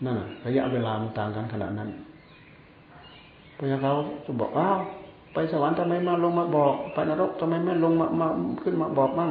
[0.04, 0.14] นั่น
[0.46, 1.88] ระยะเวลามันต่างกันขนาดนั้น
[3.54, 3.94] เพราะฉะนั้นเขา
[4.24, 4.78] จะบอกอ้าว
[5.32, 8.28] ไปสวรรค์ทำไมมาลงมาบอก ไปนรกทำไมไม่ลงมามา
[8.62, 9.30] ขึ้นมาบอกมั่ง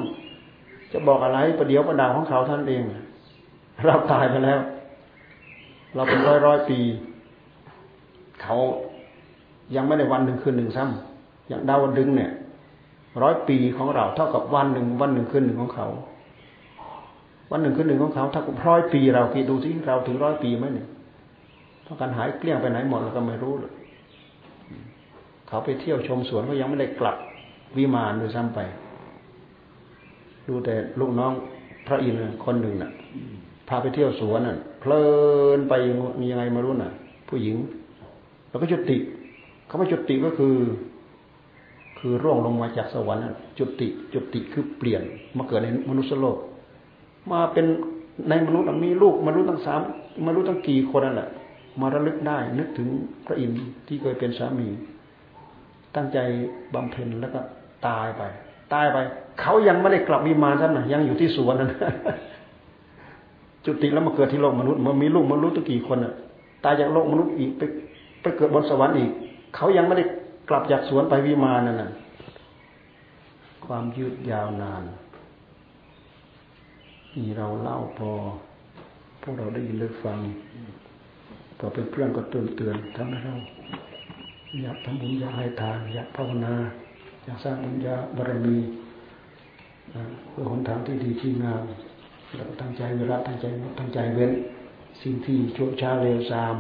[0.92, 2.84] จะบอกอะไรประเดี๋ยวประดาวของเขาท่านเอง
[3.86, 4.60] เราตายไปแล้ว
[5.96, 6.80] เราเป็นร้อยร้อยปี
[8.42, 8.56] เขา
[9.76, 12.32] ยังไม่ได้วันหนึ่งคืนหนึ่งซ้ำอย่างดาวดึงเนี่ย
[13.22, 15.88] ร้อยปีของเรา เท่ากับวันหนึ่งวันหนึ่งคืนหนึ่งของเขา
[17.52, 20.88] วันหนึ่งคืนหนึ่งของเขาเท่ากับร้อยปีเราคิดดูที่เราถึงร้อยปีไหมเนี่ย
[21.84, 23.74] เท่ากันหายเกลี้ยงไปไหนหมดเราก็ไม่รู้เลย
[25.48, 27.18] เขาไปเที่ยวชมสวนก็ยังไม่ได้กลับ
[27.78, 28.60] วิมานโดยซ้ำไป
[30.48, 31.34] ดูแต่ลูกน้อง
[31.88, 32.92] พระอินทร์คนหนึ่งน่ะ
[33.68, 35.04] พาไปเที่ยวสวนน่ะเพลิ
[35.58, 35.74] นไป
[36.32, 36.92] ยังไงไมารู้น่ะ
[37.30, 37.56] ผู้หญิง
[38.50, 38.98] แล้วก็จุติ
[39.70, 40.56] คำว่าจุติก็คือ
[41.98, 43.24] คือร่วงลงมาจากสวรรค์
[43.58, 45.02] จุติจุติคือเปลี่ยน
[45.38, 46.38] มาเกิดในมนุษย์โลก
[47.32, 47.66] มาเป็น
[48.30, 49.82] ในมนุษย์มีลูกมนุษย์ทั้งสาม
[50.28, 51.30] มนุษย์ทั้งกี่คนนั่นแหละ
[51.82, 52.88] มาระลึกได้นึกถึง
[53.26, 54.68] พระอินทร์ที่เคยเป็นสามี
[55.96, 56.18] ตั้งใจ
[56.74, 57.40] บำเพ็ญแล้วก็
[57.88, 58.22] ตายไป
[58.74, 58.98] ตายไป
[59.42, 61.74] เขายังไม่ได้กลับวิมานท่านนะยังอยู่ที่สวนนั้น
[63.66, 66.14] จุติแล้วมาเกิดที่โลกมนุษย์มันมีลูกมนุษย์ตั้งกี่คนอะ
[66.64, 67.62] ตายจากโลกมนุษย์อีกไป
[68.22, 69.12] ไปเกิดบนสวรรค์อีก
[69.56, 70.06] เขายังไม่ได้
[70.50, 71.92] กลับจากสวนไปวิมานนั่นน่ะ
[73.66, 74.84] ความยืดยาวนาน
[77.16, 78.12] นี่เราเล่าพอ
[79.22, 80.20] พวกเราได้ยินได้ฟัง
[81.58, 83.34] พอเป็นเพื่อนก็เตือนเตือนทั้งเรา
[84.62, 86.56] อยากทำบุญอยากให้ทาน อยากภาวนา
[87.26, 88.58] อยากสร้างบุญญาบารมี
[90.30, 91.64] เพื่อหนทางที่ดีที่งาม
[92.36, 93.46] แล้วตั้งใจเวลาตั้งใจ
[93.80, 94.32] ตั้งใจเว้น
[95.02, 96.56] สิ่งที่ชั่วช้าเร็วซาม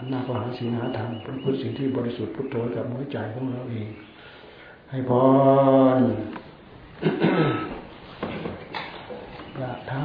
[0.00, 3.88] หันหน้าก็หาสิ่งหาธรรมประพฤติสิ่งที่บริสุทธิ์พุทโธกับหัวใจของเราเอง
[4.90, 5.10] ให้พ
[5.96, 6.00] ร
[9.60, 10.04] ยะถา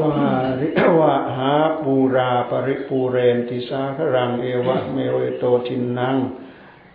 [0.00, 0.68] วาริ
[0.98, 1.52] วะหา
[1.82, 6.16] ปูราปริปูเรนติสาครังเอวะเมวโตทินนัง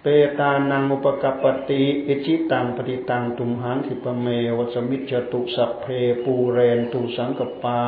[0.02, 0.06] เป
[0.40, 4.28] ตานังอุปกปติอิชิตังปฏิตังตุมหังคิปเม
[4.58, 5.86] วัสมิจตุสัพเพ
[6.24, 7.82] ปูเรนตุสังกปา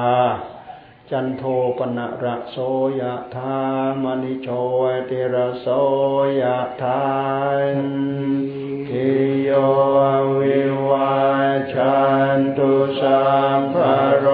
[1.12, 1.44] จันโท
[1.78, 2.58] ปนะระโส
[3.00, 3.02] ย
[3.36, 3.58] ธา
[4.04, 4.48] มณิโช
[5.08, 5.68] เติระโส
[6.40, 6.44] ย
[6.82, 7.04] ธา
[8.88, 9.12] ทิ
[9.44, 9.50] โย
[10.40, 11.16] วิวา
[11.74, 11.98] จั
[12.38, 13.22] นตุสั
[13.58, 13.76] มภ
[14.20, 14.28] โร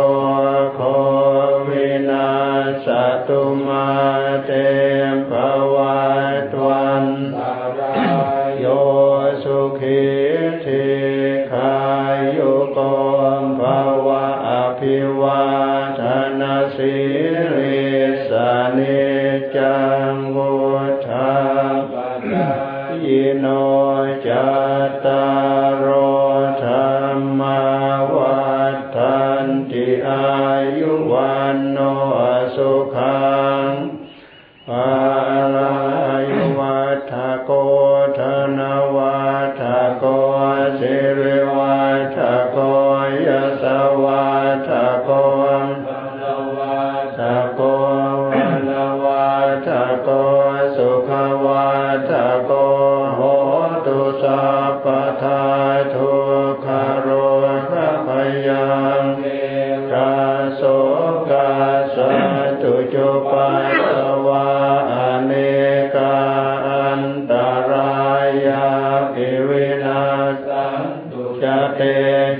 [69.15, 70.03] อิวินา
[70.45, 71.81] สันตุจเต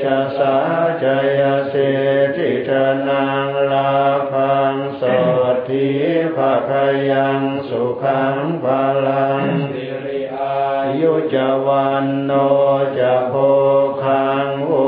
[0.04, 0.56] จะสา
[1.04, 1.06] จ
[1.40, 1.74] ยเส
[2.36, 2.70] ติธ
[3.08, 3.94] นังลา
[4.32, 5.04] ภังส
[5.40, 5.90] วัสดิ
[6.36, 6.70] ภาค
[7.12, 8.66] ยังสุขังพ
[9.06, 9.44] ลัง
[9.74, 10.68] สิริอา
[11.00, 11.36] ยุจ
[11.66, 12.32] วันโน
[12.98, 13.34] จะโพ
[14.04, 14.88] คังวุ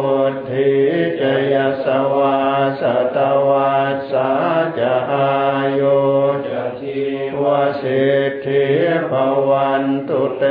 [0.50, 0.72] ธิ
[1.20, 1.22] จ
[1.54, 1.56] ย
[1.86, 2.40] สวา
[2.82, 2.84] ส
[3.16, 4.32] ตวัสสา
[4.78, 5.42] จะอา
[5.80, 6.02] ยุ
[6.48, 7.02] จะทิ
[7.42, 7.44] ว
[7.82, 8.66] สิทธิ
[9.10, 9.12] ภ
[9.48, 10.44] วันตุเต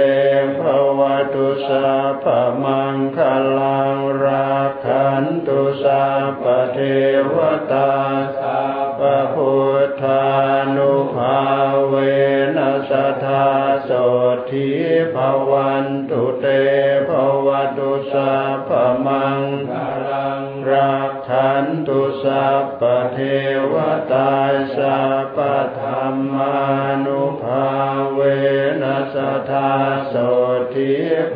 [0.59, 0.89] ภว
[1.35, 1.91] ตุสา
[2.23, 2.25] พ
[2.62, 3.18] มังค
[3.59, 4.55] ลังรั
[4.85, 6.20] กันตุสา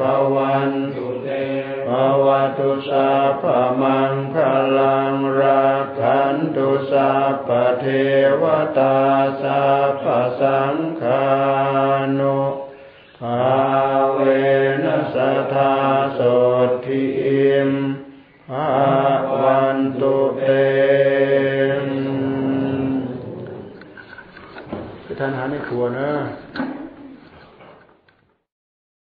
[0.00, 0.02] ภ
[0.34, 0.43] วะ